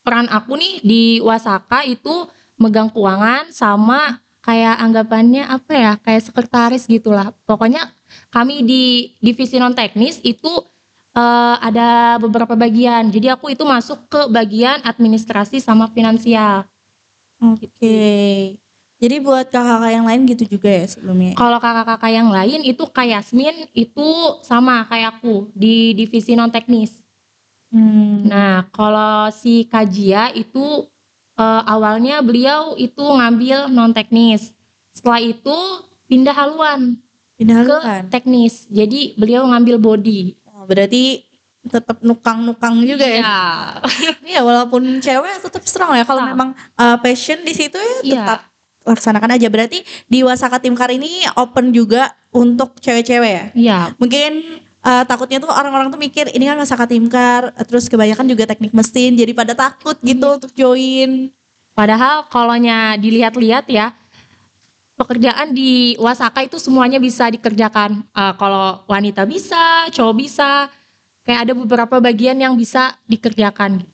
peran 0.01 0.31
aku 0.31 0.55
nih 0.55 0.73
di 0.81 1.03
Wasaka 1.19 1.83
itu 1.83 2.25
megang 2.55 2.89
keuangan 2.89 3.51
sama 3.51 4.23
kayak 4.41 4.79
anggapannya 4.79 5.43
apa 5.45 5.73
ya 5.75 5.91
kayak 5.99 6.31
sekretaris 6.31 6.87
gitulah 6.87 7.35
pokoknya 7.43 7.91
kami 8.29 8.63
di 8.63 8.83
divisi 9.19 9.57
non 9.57 9.73
teknis 9.73 10.21
itu 10.21 10.49
eh, 11.15 11.55
ada 11.61 12.17
beberapa 12.21 12.53
bagian 12.53 13.09
jadi 13.09 13.35
aku 13.37 13.53
itu 13.53 13.63
masuk 13.63 14.09
ke 14.09 14.21
bagian 14.31 14.81
administrasi 14.83 15.61
sama 15.61 15.89
finansial 15.91 16.65
Oke. 17.37 18.57
Jadi 18.97 19.21
buat 19.21 19.45
kakak-kakak 19.53 19.93
yang 19.93 20.09
lain 20.09 20.25
gitu 20.25 20.57
juga 20.57 20.73
ya 20.73 20.89
sebelumnya. 20.89 21.37
kalau 21.37 21.61
kakak-kakak 21.61 22.09
yang 22.09 22.33
lain 22.33 22.65
itu 22.65 22.81
kayak 22.89 23.21
Yasmin 23.21 23.69
itu 23.77 24.09
sama 24.41 24.89
kayak 24.89 25.21
aku 25.21 25.53
di 25.53 25.93
divisi 25.93 26.33
non 26.33 26.49
teknis 26.49 27.05
Hmm. 27.67 28.23
Nah, 28.27 28.71
kalau 28.71 29.27
si 29.35 29.67
Kajia 29.67 30.31
itu 30.31 30.87
eh, 31.35 31.63
awalnya 31.67 32.23
beliau 32.23 32.79
itu 32.79 33.03
ngambil 33.03 33.67
non 33.71 33.91
teknis. 33.91 34.55
Setelah 34.95 35.21
itu 35.21 35.57
pindah 36.07 36.33
haluan 36.33 36.97
Ke 37.37 38.09
teknis. 38.09 38.65
Jadi 38.67 39.13
beliau 39.13 39.45
ngambil 39.45 39.77
body. 39.77 40.21
Oh, 40.49 40.65
berarti 40.65 41.21
tetap 41.67 41.99
nukang-nukang 42.01 42.81
juga 42.81 43.05
ya. 43.05 43.21
Ya. 43.21 43.39
Iya, 44.37 44.41
walaupun 44.43 44.99
cewek 44.99 45.43
tetap 45.43 45.63
strong 45.67 45.93
ya. 45.93 46.03
Kalau 46.03 46.23
Strong. 46.25 46.33
memang 46.33 46.49
uh, 46.75 46.97
passion 46.99 47.39
di 47.43 47.53
situ 47.53 47.77
ya 47.77 47.97
Iya. 48.03 48.23
tetap 48.25 48.39
laksanakan 48.87 49.29
aja. 49.35 49.47
Berarti 49.51 49.83
di 50.07 50.19
Wasaka 50.23 50.57
Timkar 50.63 50.89
ini 50.89 51.23
open 51.35 51.75
juga 51.75 52.15
untuk 52.31 52.79
cewek-cewek 52.79 53.31
ya. 53.31 53.45
Iya. 53.53 53.77
Mungkin 53.99 54.63
uh, 54.81 55.03
takutnya 55.03 55.43
tuh 55.43 55.51
orang-orang 55.51 55.91
tuh 55.91 55.99
mikir 55.99 56.31
ini 56.31 56.47
kan 56.47 56.57
Wasaka 56.57 56.87
Timkar, 56.87 57.51
terus 57.67 57.85
kebanyakan 57.91 58.25
juga 58.27 58.47
teknik 58.47 58.71
mesin, 58.71 59.13
jadi 59.19 59.31
pada 59.35 59.53
takut 59.53 59.99
gitu 59.99 60.27
untuk 60.39 60.51
join. 60.55 61.29
Padahal 61.77 62.25
kalaunya 62.31 62.97
dilihat-lihat 62.97 63.69
ya 63.69 63.93
pekerjaan 64.97 65.53
di 65.53 65.93
Wasaka 66.01 66.43
itu 66.43 66.57
semuanya 66.57 66.97
bisa 66.97 67.29
dikerjakan. 67.29 68.01
Eh, 68.01 68.33
kalau 68.41 68.83
wanita 68.89 69.23
bisa, 69.29 69.85
cowok 69.93 70.15
bisa. 70.17 70.73
Kayak 71.21 71.39
ada 71.47 71.53
beberapa 71.53 71.95
bagian 72.01 72.39
yang 72.39 72.57
bisa 72.57 72.97
dikerjakan. 73.05 73.85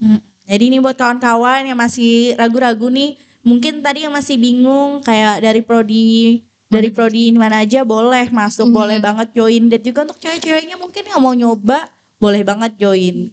Hmm. 0.00 0.22
Jadi 0.48 0.64
ini 0.72 0.78
buat 0.80 0.96
kawan-kawan 0.96 1.68
yang 1.68 1.76
masih 1.76 2.32
ragu-ragu 2.38 2.88
nih, 2.88 3.20
mungkin 3.44 3.84
tadi 3.84 4.08
yang 4.08 4.14
masih 4.14 4.40
bingung 4.40 5.04
kayak 5.04 5.44
dari 5.44 5.60
prodi 5.60 6.40
dari 6.68 6.88
prodi 6.92 7.32
mana 7.32 7.64
aja 7.66 7.82
boleh 7.82 8.30
masuk, 8.30 8.68
Mhm. 8.70 8.76
boleh 8.76 8.98
banget 9.00 9.28
join 9.34 9.72
dan 9.72 9.80
juga 9.82 10.06
untuk 10.06 10.20
cewek-ceweknya 10.20 10.76
mungkin 10.76 11.04
yang 11.04 11.20
mau 11.20 11.34
nyoba 11.34 11.88
boleh 12.20 12.46
banget 12.46 12.76
join. 12.78 13.32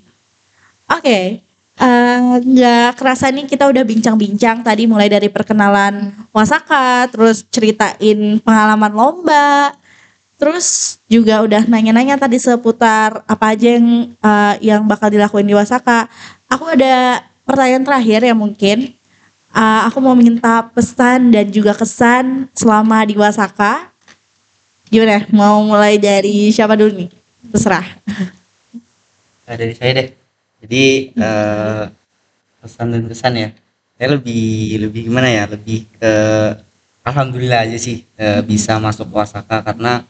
Oke, 0.89 1.05
eh, 1.05 1.27
nggak 1.75 2.95
kerasa 2.95 3.27
nih 3.31 3.47
kita 3.51 3.67
udah 3.67 3.83
bincang-bincang 3.83 4.63
tadi 4.63 4.87
mulai 4.87 5.11
dari 5.11 5.27
perkenalan 5.27 6.15
Wasaka, 6.31 7.11
terus 7.11 7.43
ceritain 7.51 8.39
pengalaman 8.39 8.91
lomba, 8.95 9.75
terus 10.39 10.97
juga 11.11 11.43
udah 11.43 11.67
nanya-nanya 11.67 12.15
tadi 12.15 12.39
seputar 12.39 13.23
apa 13.27 13.55
aja 13.55 13.75
yang 13.75 14.15
eh, 14.15 14.53
yang 14.63 14.81
bakal 14.87 15.11
dilakuin 15.11 15.47
di 15.47 15.55
Wasaka. 15.55 16.07
Aku 16.47 16.69
ada 16.71 17.25
pertanyaan 17.43 17.83
terakhir 17.83 18.19
ya 18.23 18.35
mungkin. 18.35 18.95
Eh, 19.55 19.81
aku 19.87 19.99
mau 20.03 20.15
minta 20.15 20.67
pesan 20.71 21.31
dan 21.31 21.47
juga 21.51 21.75
kesan 21.75 22.47
selama 22.55 23.03
di 23.07 23.15
Wasaka. 23.19 23.91
Gimana? 24.91 25.25
Mau 25.33 25.65
mulai 25.65 25.97
dari 25.99 26.53
siapa 26.53 26.77
dulu 26.77 27.03
nih? 27.03 27.09
Terserah. 27.51 27.87
Dari 29.45 29.73
saya 29.75 29.91
deh. 29.97 30.24
Jadi 30.65 31.13
eh, 31.13 31.83
pesan 32.65 32.89
dan 32.89 33.05
kesan 33.05 33.33
ya. 33.37 33.49
Saya 33.95 34.17
lebih 34.17 34.81
lebih 34.81 35.01
gimana 35.13 35.29
ya? 35.29 35.45
Lebih 35.45 35.85
ke 36.01 36.13
alhamdulillah 37.05 37.69
aja 37.69 37.77
sih 37.77 38.01
eh, 38.17 38.41
bisa 38.41 38.81
masuk 38.81 39.13
Wasaka 39.13 39.61
karena 39.61 40.01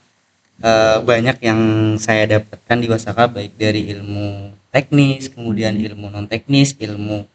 eh, 0.64 0.98
banyak 1.04 1.44
yang 1.44 1.60
saya 2.00 2.40
dapatkan 2.40 2.78
di 2.80 2.88
Wasaka 2.88 3.28
baik 3.28 3.60
dari 3.60 3.92
ilmu 3.92 4.56
teknis, 4.72 5.28
kemudian 5.28 5.76
ilmu 5.76 6.08
non 6.08 6.24
teknis, 6.32 6.72
ilmu 6.80 7.28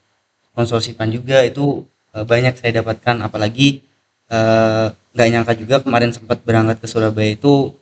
konsorsipan 0.56 1.12
juga 1.12 1.44
itu 1.44 1.84
eh, 2.16 2.24
banyak 2.24 2.56
saya 2.56 2.80
dapatkan 2.80 3.20
apalagi 3.20 3.84
eh, 4.32 4.86
nggak 5.12 5.28
nyangka 5.28 5.52
juga 5.60 5.76
kemarin 5.84 6.16
sempat 6.16 6.40
berangkat 6.40 6.80
ke 6.80 6.88
Surabaya 6.88 7.36
itu 7.36 7.76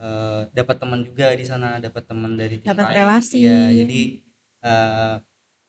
eh, 0.00 0.48
dapat 0.56 0.80
teman 0.80 1.04
juga 1.04 1.36
di 1.36 1.44
sana 1.44 1.76
dapat 1.76 2.08
teman 2.08 2.40
dari 2.40 2.64
Dapat 2.64 2.88
relasi. 2.88 3.44
Iya, 3.44 3.84
jadi 3.84 4.27
eh, 4.60 5.16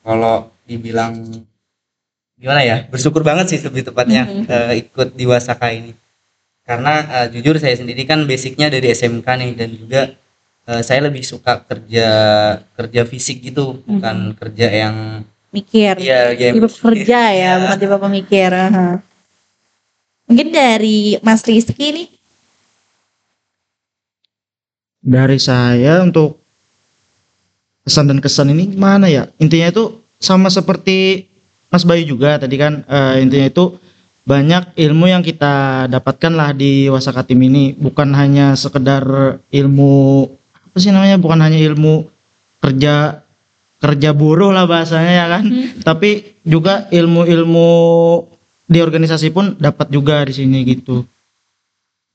kalau 0.01 0.35
dibilang 0.63 1.13
gimana 2.35 2.61
ya 2.63 2.87
bersyukur 2.87 3.19
banget 3.21 3.51
sih 3.51 3.59
lebih 3.59 3.83
tepatnya 3.85 4.23
Mhm. 4.23 4.43
eh, 4.47 4.73
ikut 4.81 5.11
di 5.13 5.25
Wasaka 5.25 5.69
ini 5.69 5.91
karena 6.63 6.93
eh, 7.21 7.27
jujur 7.33 7.57
saya 7.57 7.75
sendiri 7.75 8.05
kan 8.05 8.23
basicnya 8.23 8.69
dari 8.69 8.89
SMK 8.89 9.27
nih 9.27 9.51
dan 9.53 9.69
juga 9.73 10.01
eh, 10.65 10.81
saya 10.81 11.09
lebih 11.09 11.21
suka 11.21 11.59
kerja 11.65 12.07
kerja 12.73 13.01
fisik 13.03 13.43
gitu 13.43 13.81
bukan 13.83 14.33
kerja 14.35 14.67
yang 14.69 14.95
Mikir. 15.49 15.97
ya 15.97 16.29
ya 16.31 16.53
tipe 16.53 16.69
pekerja 16.69 17.19
ya, 17.33 17.33
Iya. 17.33 17.53
bukan 17.65 17.77
tipe 17.81 17.97
pemikir. 17.97 18.51
aha. 18.53 19.01
Mungkin 20.29 20.53
dari 20.53 21.17
Mas 21.25 21.41
Rizky 21.41 21.89
nih. 21.89 22.07
Dari 24.99 25.39
saya 25.39 26.03
untuk 26.03 26.38
kesan 27.89 28.05
dan 28.05 28.21
kesan 28.21 28.53
ini 28.53 28.77
gimana 28.77 29.09
ya? 29.09 29.25
Intinya 29.41 29.73
itu 29.73 30.05
sama 30.21 30.53
seperti 30.53 31.25
Mas 31.73 31.81
Bayu 31.81 32.05
juga 32.05 32.37
tadi 32.37 32.61
kan 32.61 32.85
eh, 32.85 33.25
intinya 33.25 33.49
itu 33.49 33.65
banyak 34.29 34.77
ilmu 34.77 35.09
yang 35.09 35.25
kita 35.25 35.89
dapatkan 35.89 36.29
lah 36.37 36.53
di 36.53 36.85
Wasaka 36.85 37.25
Tim 37.25 37.41
ini 37.41 37.73
bukan 37.73 38.13
hanya 38.13 38.53
sekedar 38.53 39.01
ilmu 39.49 40.29
apa 40.69 40.77
sih 40.77 40.93
namanya 40.93 41.17
bukan 41.17 41.41
hanya 41.41 41.57
ilmu 41.57 42.05
kerja 42.61 43.25
kerja 43.79 44.09
buruh 44.13 44.53
lah 44.53 44.69
bahasanya 44.69 45.13
ya 45.17 45.25
kan. 45.31 45.43
Hmm. 45.49 45.67
Tapi 45.81 46.37
juga 46.45 46.85
ilmu-ilmu 46.93 47.69
di 48.69 48.79
organisasi 48.83 49.33
pun 49.33 49.57
dapat 49.57 49.89
juga 49.89 50.21
di 50.27 50.33
sini 50.35 50.61
gitu. 50.67 51.07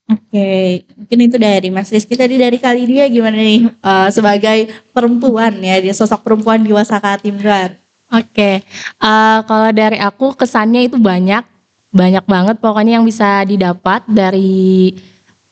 Oke, 0.04 0.84
mungkin 1.00 1.18
itu 1.24 1.36
dari 1.40 1.72
Mas 1.72 1.88
Rizky 1.88 2.12
tadi 2.12 2.36
dari 2.36 2.60
kali 2.60 2.84
dia 2.84 3.08
gimana 3.08 3.40
nih 3.40 3.72
eh, 3.72 4.08
sebagai 4.12 4.58
perempuan 4.92 5.56
ya, 5.64 5.80
dia 5.80 5.96
sosok 5.96 6.20
perempuan 6.20 6.60
di 6.60 6.76
Wasaka 6.76 7.16
Timgar. 7.24 7.80
Oke, 8.12 8.60
eh, 8.60 9.38
kalau 9.48 9.70
dari 9.72 9.96
aku 9.96 10.36
kesannya 10.36 10.92
itu 10.92 11.00
banyak, 11.00 11.40
banyak 11.88 12.24
banget 12.28 12.56
pokoknya 12.60 13.00
yang 13.00 13.06
bisa 13.08 13.48
didapat 13.48 14.04
dari 14.04 14.92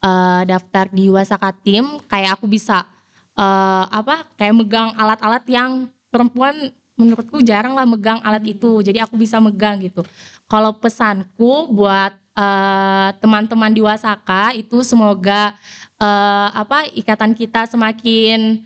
eh, 0.05 0.43
daftar 0.45 0.85
di 0.93 1.09
Wasaka 1.09 1.57
Tim. 1.65 2.05
Kayak 2.05 2.37
aku 2.37 2.45
bisa 2.45 2.85
eh, 3.33 3.85
apa? 3.89 4.37
Kayak 4.37 4.55
megang 4.61 4.93
alat-alat 5.01 5.49
yang 5.49 5.89
perempuan 6.13 6.77
menurutku 7.01 7.41
jarang 7.41 7.73
lah 7.73 7.89
megang 7.89 8.21
alat 8.21 8.45
itu. 8.45 8.85
Jadi 8.85 9.01
aku 9.01 9.17
bisa 9.17 9.41
megang 9.41 9.81
gitu. 9.81 10.05
Kalau 10.45 10.77
pesanku 10.77 11.73
buat 11.73 12.22
eh, 12.33 13.11
teman-teman 13.21 13.73
di 13.73 13.81
Wasaka 13.85 14.57
itu 14.57 14.81
semoga 14.85 15.57
eh, 16.01 16.49
apa 16.53 16.89
ikatan 16.93 17.37
kita 17.37 17.69
semakin 17.69 18.65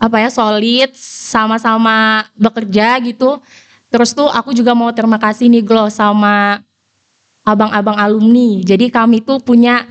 apa 0.00 0.16
ya 0.16 0.30
solid 0.32 0.96
sama-sama 0.96 2.24
bekerja 2.38 2.96
gitu. 3.04 3.38
Terus 3.90 4.14
tuh 4.14 4.30
aku 4.30 4.54
juga 4.54 4.72
mau 4.72 4.88
terima 4.94 5.18
kasih 5.18 5.50
nih 5.50 5.66
Glo 5.66 5.90
sama 5.90 6.62
abang-abang 7.44 7.98
alumni. 7.98 8.62
Jadi 8.62 8.88
kami 8.88 9.20
tuh 9.20 9.42
punya 9.42 9.84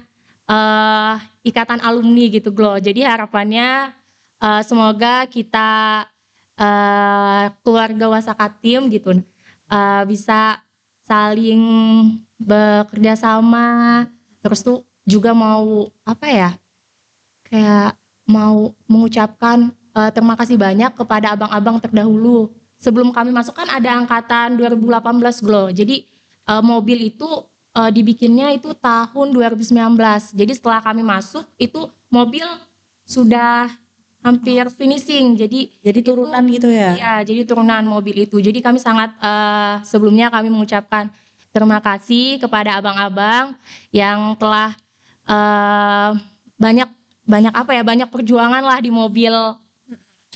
eh 0.50 1.16
ikatan 1.46 1.84
alumni 1.84 2.26
gitu 2.32 2.50
Glo. 2.50 2.80
Jadi 2.82 3.06
harapannya 3.06 3.94
eh, 4.42 4.62
semoga 4.66 5.28
kita 5.30 5.70
eh 6.60 7.46
keluarga 7.64 8.06
Wasaka 8.12 8.48
Tim 8.60 8.90
gitu 8.90 9.22
eh, 9.70 10.04
bisa 10.10 10.64
saling 11.06 11.62
bekerja 12.40 13.20
sama 13.20 14.08
terus 14.40 14.64
tuh 14.64 14.88
juga 15.04 15.36
mau 15.36 15.92
apa 16.08 16.28
ya 16.32 16.52
kayak 17.50 18.00
mau 18.30 18.72
mengucapkan 18.86 19.74
eh, 19.74 20.10
terima 20.14 20.38
kasih 20.38 20.56
banyak 20.56 20.94
kepada 20.94 21.34
abang-abang 21.34 21.82
terdahulu. 21.82 22.54
Sebelum 22.80 23.12
kami 23.12 23.36
masuk 23.36 23.58
kan 23.58 23.68
ada 23.68 23.92
angkatan 24.00 24.56
2018 24.56 25.44
Glo. 25.44 25.74
Jadi 25.74 26.06
eh, 26.46 26.64
mobil 26.64 27.10
itu 27.10 27.50
eh, 27.74 27.92
dibikinnya 27.92 28.54
itu 28.54 28.78
tahun 28.78 29.34
2019. 29.34 29.74
Jadi 30.38 30.52
setelah 30.54 30.80
kami 30.80 31.02
masuk 31.02 31.44
itu 31.58 31.90
mobil 32.08 32.46
sudah 33.04 33.74
hampir 34.22 34.70
finishing. 34.70 35.34
Jadi 35.36 35.74
Jadi 35.82 36.00
turunan 36.06 36.46
gitu 36.48 36.70
ya. 36.70 36.94
Iya, 36.96 37.14
jadi 37.26 37.42
turunan 37.50 37.82
mobil 37.84 38.30
itu. 38.30 38.38
Jadi 38.38 38.62
kami 38.62 38.78
sangat 38.78 39.18
eh, 39.18 39.76
sebelumnya 39.84 40.30
kami 40.30 40.54
mengucapkan 40.54 41.10
terima 41.50 41.80
kasih 41.82 42.38
kepada 42.42 42.78
abang-abang 42.78 43.58
yang 43.90 44.36
telah 44.38 44.76
eh, 45.26 46.12
banyak 46.60 46.90
banyak 47.30 47.54
apa 47.54 47.72
ya 47.78 47.84
banyak 47.86 48.10
perjuangan 48.10 48.64
lah 48.66 48.80
di 48.82 48.90
mobil 48.90 49.34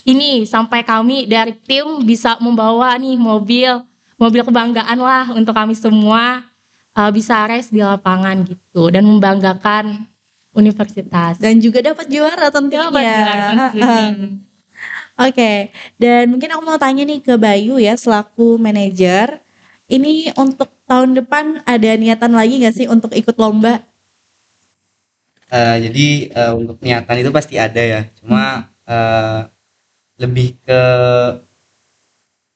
ini 0.04 0.44
sampai 0.44 0.86
kami 0.86 1.26
dari 1.26 1.56
tim 1.56 2.04
bisa 2.04 2.38
membawa 2.38 2.94
nih 3.00 3.18
mobil 3.18 3.82
mobil 4.20 4.42
kebanggaan 4.46 5.00
lah 5.00 5.32
untuk 5.34 5.56
kami 5.56 5.74
semua 5.74 6.46
eh, 6.94 7.12
bisa 7.12 7.46
race 7.50 7.74
di 7.74 7.82
lapangan 7.82 8.46
gitu 8.46 8.90
dan 8.94 9.06
membanggakan 9.06 10.14
universitas. 10.54 11.42
Dan 11.42 11.60
juga 11.60 11.82
dapat 11.82 12.08
juara 12.08 12.48
tentunya. 12.54 12.88
Dapat 12.88 13.04
juara 13.04 13.34
tentunya. 13.50 14.02
Oke, 15.30 15.70
dan 16.02 16.26
mungkin 16.34 16.50
aku 16.58 16.62
mau 16.66 16.78
tanya 16.82 17.06
nih 17.06 17.22
ke 17.22 17.38
Bayu 17.38 17.78
ya 17.78 17.94
selaku 17.94 18.58
manajer. 18.58 19.38
Ini 19.86 20.34
untuk 20.34 20.74
tahun 20.88 21.16
depan 21.18 21.64
ada 21.64 21.90
niatan 21.96 22.32
lagi 22.36 22.60
nggak 22.64 22.76
sih 22.76 22.88
untuk 22.90 23.12
ikut 23.16 23.36
lomba? 23.40 23.84
Eh, 25.54 25.78
jadi 25.90 26.08
eh, 26.34 26.54
untuk 26.58 26.82
niatan 26.82 27.22
itu 27.22 27.30
pasti 27.30 27.56
ada 27.62 27.78
ya. 27.78 28.02
Cuma 28.18 28.66
eh, 28.90 29.40
lebih 30.18 30.58
ke 30.66 30.82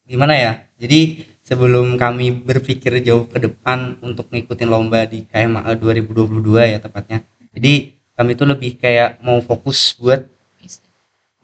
gimana 0.09 0.33
ya? 0.33 0.53
Jadi 0.77 1.25
sebelum 1.45 1.95
kami 1.95 2.43
berpikir 2.43 3.01
jauh 3.05 3.25
ke 3.29 3.37
depan 3.39 4.01
untuk 4.03 4.27
ngikutin 4.33 4.69
lomba 4.69 5.05
di 5.05 5.23
KMA 5.29 5.77
2022 5.77 6.73
ya 6.73 6.77
tepatnya. 6.81 7.21
Jadi 7.53 7.97
kami 8.17 8.33
itu 8.33 8.43
lebih 8.49 8.71
kayak 8.81 9.21
mau 9.21 9.39
fokus 9.45 9.93
buat 10.01 10.25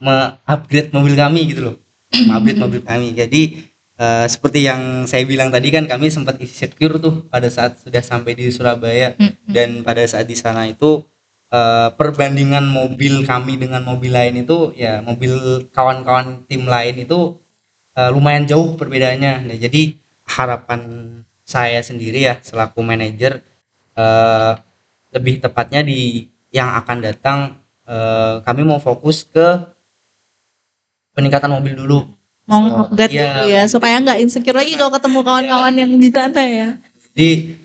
me-upgrade 0.02 0.90
mobil 0.90 1.14
kami 1.14 1.40
gitu 1.54 1.60
loh. 1.70 1.76
Upgrade 2.34 2.60
mobil 2.60 2.82
kami. 2.82 3.14
Jadi 3.14 3.70
eh, 3.98 4.26
seperti 4.26 4.66
yang 4.66 5.06
saya 5.06 5.22
bilang 5.26 5.50
tadi 5.54 5.70
kan 5.70 5.86
kami 5.86 6.10
sempat 6.10 6.38
isi 6.42 6.66
secure 6.66 6.98
tuh 6.98 7.26
pada 7.30 7.46
saat 7.50 7.78
sudah 7.82 8.02
sampai 8.02 8.34
di 8.34 8.50
Surabaya. 8.50 9.14
Dan 9.44 9.84
pada 9.86 10.02
saat 10.08 10.26
di 10.26 10.36
sana 10.38 10.66
itu 10.66 11.04
eh, 11.52 11.88
perbandingan 11.94 12.64
mobil 12.66 13.22
kami 13.26 13.58
dengan 13.60 13.82
mobil 13.86 14.10
lain 14.10 14.42
itu 14.42 14.74
ya 14.74 15.00
mobil 15.04 15.66
kawan-kawan 15.70 16.46
tim 16.50 16.66
lain 16.66 16.94
itu 17.06 17.38
eh, 17.94 18.10
lumayan 18.10 18.46
jauh 18.48 18.74
perbedaannya. 18.74 19.50
Nah 19.50 19.56
jadi 19.58 19.94
harapan 20.26 20.80
saya 21.44 21.84
sendiri 21.84 22.24
ya 22.24 22.34
selaku 22.40 22.80
manajer 22.80 23.44
eh, 23.94 24.52
lebih 25.14 25.44
tepatnya 25.44 25.84
di 25.86 26.26
yang 26.50 26.74
akan 26.82 26.98
datang 27.04 27.38
eh, 27.86 28.34
kami 28.42 28.62
mau 28.66 28.80
fokus 28.82 29.22
ke 29.28 29.70
peningkatan 31.14 31.52
mobil 31.52 31.78
dulu 31.78 32.00
Mau 32.44 32.60
Oh, 32.68 32.84
upgrade 32.84 33.16
iya. 33.16 33.40
dulu 33.40 33.46
ya 33.48 33.62
supaya 33.64 33.96
nggak 34.04 34.20
insecure 34.20 34.52
lagi 34.52 34.76
kalau 34.76 34.92
ketemu 34.92 35.18
kawan-kawan 35.24 35.74
yang 35.80 35.90
di 35.96 36.10
sana 36.12 36.42
ya. 36.44 36.68
Jadi 37.16 37.56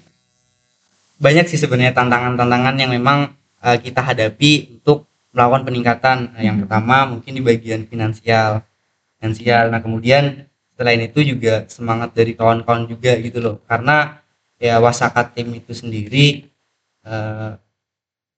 banyak 1.20 1.46
sih 1.52 1.60
sebenarnya 1.60 1.92
tantangan-tantangan 1.92 2.76
yang 2.80 2.92
memang 2.96 3.36
eh, 3.60 3.78
kita 3.84 4.00
hadapi 4.00 4.80
untuk 4.80 5.04
melakukan 5.36 5.64
peningkatan. 5.68 6.18
Nah, 6.32 6.42
yang 6.42 6.64
pertama 6.64 7.12
mungkin 7.12 7.32
di 7.36 7.44
bagian 7.44 7.84
finansial, 7.92 8.64
finansial. 9.20 9.68
Nah 9.68 9.84
kemudian 9.84 10.48
selain 10.80 11.04
itu 11.04 11.20
juga 11.28 11.68
semangat 11.68 12.16
dari 12.16 12.40
kawan-kawan 12.40 12.88
juga 12.88 13.20
gitu 13.20 13.44
loh. 13.44 13.56
Karena 13.68 14.24
ya 14.64 14.80
Wasaka 14.80 15.28
tim 15.36 15.52
itu 15.60 15.76
sendiri 15.76 16.48
eh, 17.04 17.52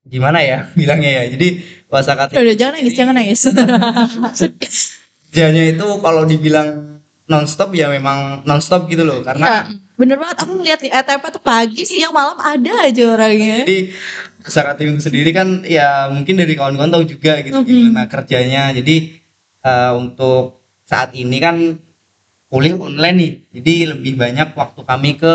gimana 0.09 0.41
ya 0.41 0.65
bilangnya 0.79 1.21
ya. 1.21 1.37
Jadi 1.37 1.47
Wasaka 1.85 2.33
tim 2.33 2.41
Udah, 2.41 2.49
udah 2.49 2.55
jangan 2.57 2.73
nangis, 2.81 2.93
jangan 2.97 3.13
nangis. 3.13 3.41
kerjanya 5.31 5.63
itu 5.71 5.87
kalau 6.03 6.27
dibilang 6.27 6.99
nonstop 7.31 7.71
ya 7.71 7.87
memang 7.87 8.43
nonstop 8.43 8.91
gitu 8.91 9.07
loh. 9.07 9.23
Karena 9.23 9.71
Iya, 9.71 9.79
bener 9.95 10.19
banget 10.19 10.37
aku 10.43 10.51
ngeliat 10.59 10.79
di 10.83 10.91
ETP 10.91 11.23
tuh 11.31 11.39
pagi 11.39 11.87
siang 11.87 12.11
malam 12.11 12.35
ada 12.35 12.83
aja 12.83 13.03
orangnya. 13.07 13.63
Jadi 13.63 13.95
Pusaka 14.43 14.75
Tim 14.75 14.99
sendiri 14.99 15.31
kan 15.31 15.63
ya 15.63 16.11
mungkin 16.11 16.35
dari 16.35 16.51
kawan-kawan 16.59 16.91
tahu 16.91 17.07
juga 17.07 17.39
gitu 17.39 17.63
Mhm. 17.63 17.95
gimana 17.95 18.11
kerjanya. 18.11 18.75
Jadi 18.75 19.23
eh, 19.63 19.91
untuk 19.95 20.59
saat 20.83 21.15
ini 21.15 21.39
kan 21.39 21.79
kuliah 22.51 22.75
online 22.75 23.15
nih. 23.15 23.33
Jadi 23.55 23.73
lebih 23.95 24.13
banyak 24.19 24.51
waktu 24.51 24.81
kami 24.83 25.15
ke 25.15 25.33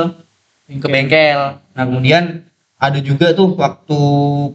ke 0.77 0.87
bengkel. 0.93 1.57
Nah, 1.73 1.85
kemudian 1.89 2.45
ada 2.77 3.01
juga 3.01 3.33
tuh 3.33 3.57
waktu 3.57 3.99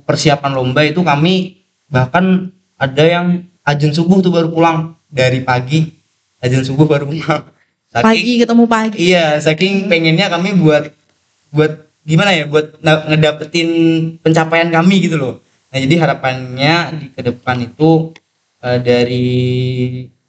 persiapan 0.05 0.53
lomba 0.53 0.85
itu 0.85 1.01
kami 1.01 1.65
bahkan 1.89 2.53
ada 2.77 3.01
yang 3.01 3.41
ajan 3.65 3.89
subuh 3.89 4.21
tuh 4.21 4.29
baru 4.29 4.53
pulang 4.53 4.93
dari 5.11 5.43
pagi. 5.43 5.91
Ajan 6.41 6.65
subuh 6.65 6.87
baru 6.89 7.05
pulang. 7.05 7.45
Saking- 7.91 8.07
Pagi 8.07 8.33
ketemu 8.39 8.63
pagi. 8.65 8.95
Iya, 9.11 9.37
saking 9.43 9.91
pengennya 9.91 10.31
kami 10.31 10.55
buat 10.55 10.89
buat 11.51 11.85
gimana 12.07 12.31
ya, 12.33 12.47
buat 12.47 12.79
ngedapetin 12.81 13.69
pencapaian 14.23 14.71
kami 14.71 15.05
gitu 15.05 15.19
loh. 15.19 15.35
Nah, 15.69 15.77
jadi 15.77 15.95
harapannya 15.99 16.75
di 16.97 17.05
ke 17.11 17.21
depan 17.21 17.59
itu 17.61 18.15
eh, 18.63 18.79
dari 18.79 19.27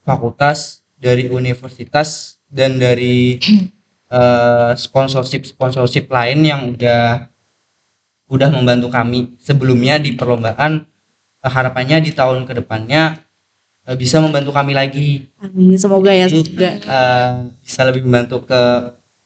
fakultas, 0.03 0.83
dari 0.99 1.31
universitas 1.31 2.37
dan 2.51 2.75
dari 2.77 3.39
eh, 4.13 4.71
sponsorship-sponsorship 4.75 6.11
lain 6.11 6.39
yang 6.43 6.61
udah 6.75 7.31
udah 8.27 8.49
membantu 8.51 8.87
kami 8.91 9.35
sebelumnya 9.39 9.97
di 9.97 10.13
perlombaan 10.13 10.83
eh, 11.41 11.49
harapannya 11.51 12.03
di 12.03 12.11
tahun 12.11 12.43
ke 12.43 12.59
depannya 12.59 13.23
eh, 13.87 13.95
bisa 13.97 14.19
membantu 14.23 14.51
kami 14.55 14.71
lagi 14.75 15.27
Amin, 15.39 15.75
semoga 15.75 16.11
ya 16.11 16.27
jadi, 16.27 16.43
semoga. 16.43 16.69
eh, 16.83 17.31
bisa 17.63 17.81
lebih 17.87 18.01
membantu 18.07 18.47
ke 18.47 18.61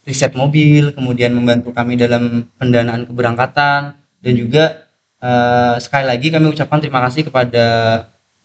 riset 0.08 0.32
mobil, 0.40 0.96
kemudian 0.96 1.36
membantu 1.36 1.76
kami 1.76 2.00
dalam 2.00 2.48
pendanaan 2.56 3.04
keberangkatan 3.04 3.94
dan 3.96 4.34
juga 4.34 4.88
eh, 5.20 5.76
sekali 5.84 6.06
lagi 6.08 6.28
kami 6.32 6.48
ucapkan 6.48 6.80
terima 6.80 7.04
kasih 7.06 7.28
kepada 7.28 7.66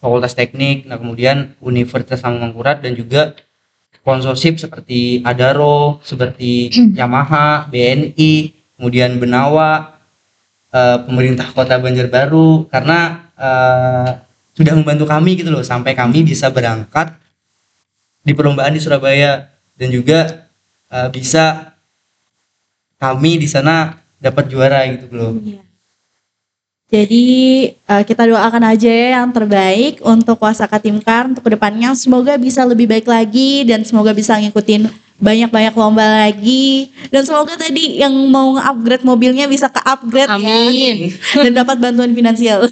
Fakultas 0.03 0.35
Teknik, 0.35 0.83
nah 0.83 0.99
kemudian 0.99 1.55
Universitas 1.63 2.19
Mangkurat 2.27 2.83
dan 2.83 2.91
juga 2.91 3.39
sponsorship 3.95 4.59
seperti 4.59 5.23
Adaro, 5.23 6.03
seperti 6.03 6.67
Yamaha, 6.99 7.71
BNI, 7.71 8.51
kemudian 8.75 9.15
Benawa, 9.15 9.95
eh, 10.75 10.97
pemerintah 11.07 11.47
Kota 11.55 11.79
Banjarbaru 11.79 12.67
karena 12.67 12.99
eh, 13.39 14.09
sudah 14.53 14.73
membantu 14.77 15.09
kami 15.09 15.41
gitu 15.41 15.49
loh 15.49 15.65
sampai 15.65 15.97
kami 15.97 16.21
bisa 16.21 16.49
berangkat 16.53 17.13
di 18.23 18.31
perlombaan 18.31 18.73
di 18.73 18.81
Surabaya 18.81 19.49
dan 19.75 19.89
juga 19.89 20.47
eh, 20.93 21.09
bisa 21.09 21.75
kami 23.01 23.41
di 23.41 23.49
sana 23.49 23.99
dapat 24.21 24.47
juara 24.47 24.87
gitu 24.87 25.11
loh. 25.11 25.35
Iya. 25.41 25.61
Jadi 26.93 27.25
eh, 27.73 28.03
kita 28.05 28.29
doakan 28.29 28.63
aja 28.69 28.85
ya 28.85 29.07
yang 29.17 29.33
terbaik 29.33 29.99
untuk 30.05 30.37
Wasaka 30.37 30.77
Timkar 30.77 31.25
untuk 31.25 31.41
ke 31.41 31.57
depannya 31.57 31.97
semoga 31.97 32.37
bisa 32.37 32.61
lebih 32.63 32.85
baik 32.85 33.09
lagi 33.09 33.65
dan 33.65 33.81
semoga 33.81 34.13
bisa 34.13 34.37
ngikutin 34.37 34.87
banyak-banyak 35.17 35.73
lomba 35.73 36.29
lagi 36.29 36.93
dan 37.09 37.25
semoga 37.25 37.57
tadi 37.57 37.97
yang 37.97 38.13
mau 38.29 38.59
upgrade 38.59 39.07
mobilnya 39.07 39.49
bisa 39.49 39.71
ke 39.71 39.81
upgrade 39.81 40.29
Amin. 40.29 41.09
ya 41.09 41.41
dan 41.49 41.51
dapat 41.65 41.81
bantuan 41.81 42.13
finansial. 42.13 42.69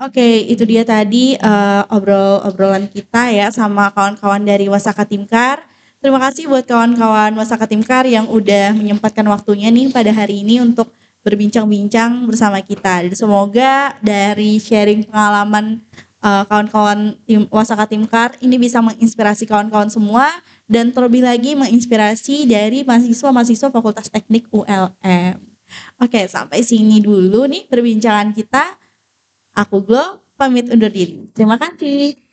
Oke, 0.00 0.48
itu 0.48 0.64
dia 0.64 0.80
tadi 0.80 1.36
eh, 1.36 1.82
obrol-obrolan 1.92 2.88
kita 2.88 3.36
ya 3.36 3.52
sama 3.52 3.92
kawan-kawan 3.92 4.40
dari 4.40 4.64
Wasaka 4.64 5.04
Timkar. 5.04 5.60
Terima 6.00 6.16
kasih 6.16 6.48
buat 6.48 6.64
kawan-kawan 6.64 7.36
Wasaka 7.36 7.68
Timkar 7.68 8.08
yang 8.08 8.24
udah 8.32 8.72
menyempatkan 8.72 9.28
waktunya 9.28 9.68
nih 9.68 9.92
pada 9.92 10.08
hari 10.08 10.40
ini 10.40 10.64
untuk 10.64 10.88
berbincang-bincang 11.20 12.24
bersama 12.24 12.64
kita. 12.64 13.04
Dan 13.04 13.12
semoga 13.12 14.00
dari 14.00 14.56
sharing 14.56 15.04
pengalaman 15.04 15.84
eh, 16.24 16.44
kawan-kawan 16.48 17.20
tim 17.28 17.44
Wasaka 17.52 17.84
Timkar 17.84 18.40
ini 18.40 18.56
bisa 18.56 18.80
menginspirasi 18.80 19.44
kawan-kawan 19.44 19.92
semua 19.92 20.32
dan 20.64 20.96
terlebih 20.96 21.28
lagi 21.28 21.52
menginspirasi 21.52 22.48
dari 22.48 22.88
mahasiswa-mahasiswa 22.88 23.68
Fakultas 23.68 24.08
Teknik 24.08 24.48
ULM. 24.48 25.36
Oke, 26.00 26.24
sampai 26.24 26.64
sini 26.64 27.04
dulu 27.04 27.44
nih 27.44 27.68
perbincangan 27.68 28.32
kita. 28.32 28.79
Aku 29.60 29.84
Glo, 29.84 30.24
pamit 30.40 30.72
undur 30.72 30.88
diri. 30.88 31.28
Terima 31.36 31.60
kasih. 31.60 32.29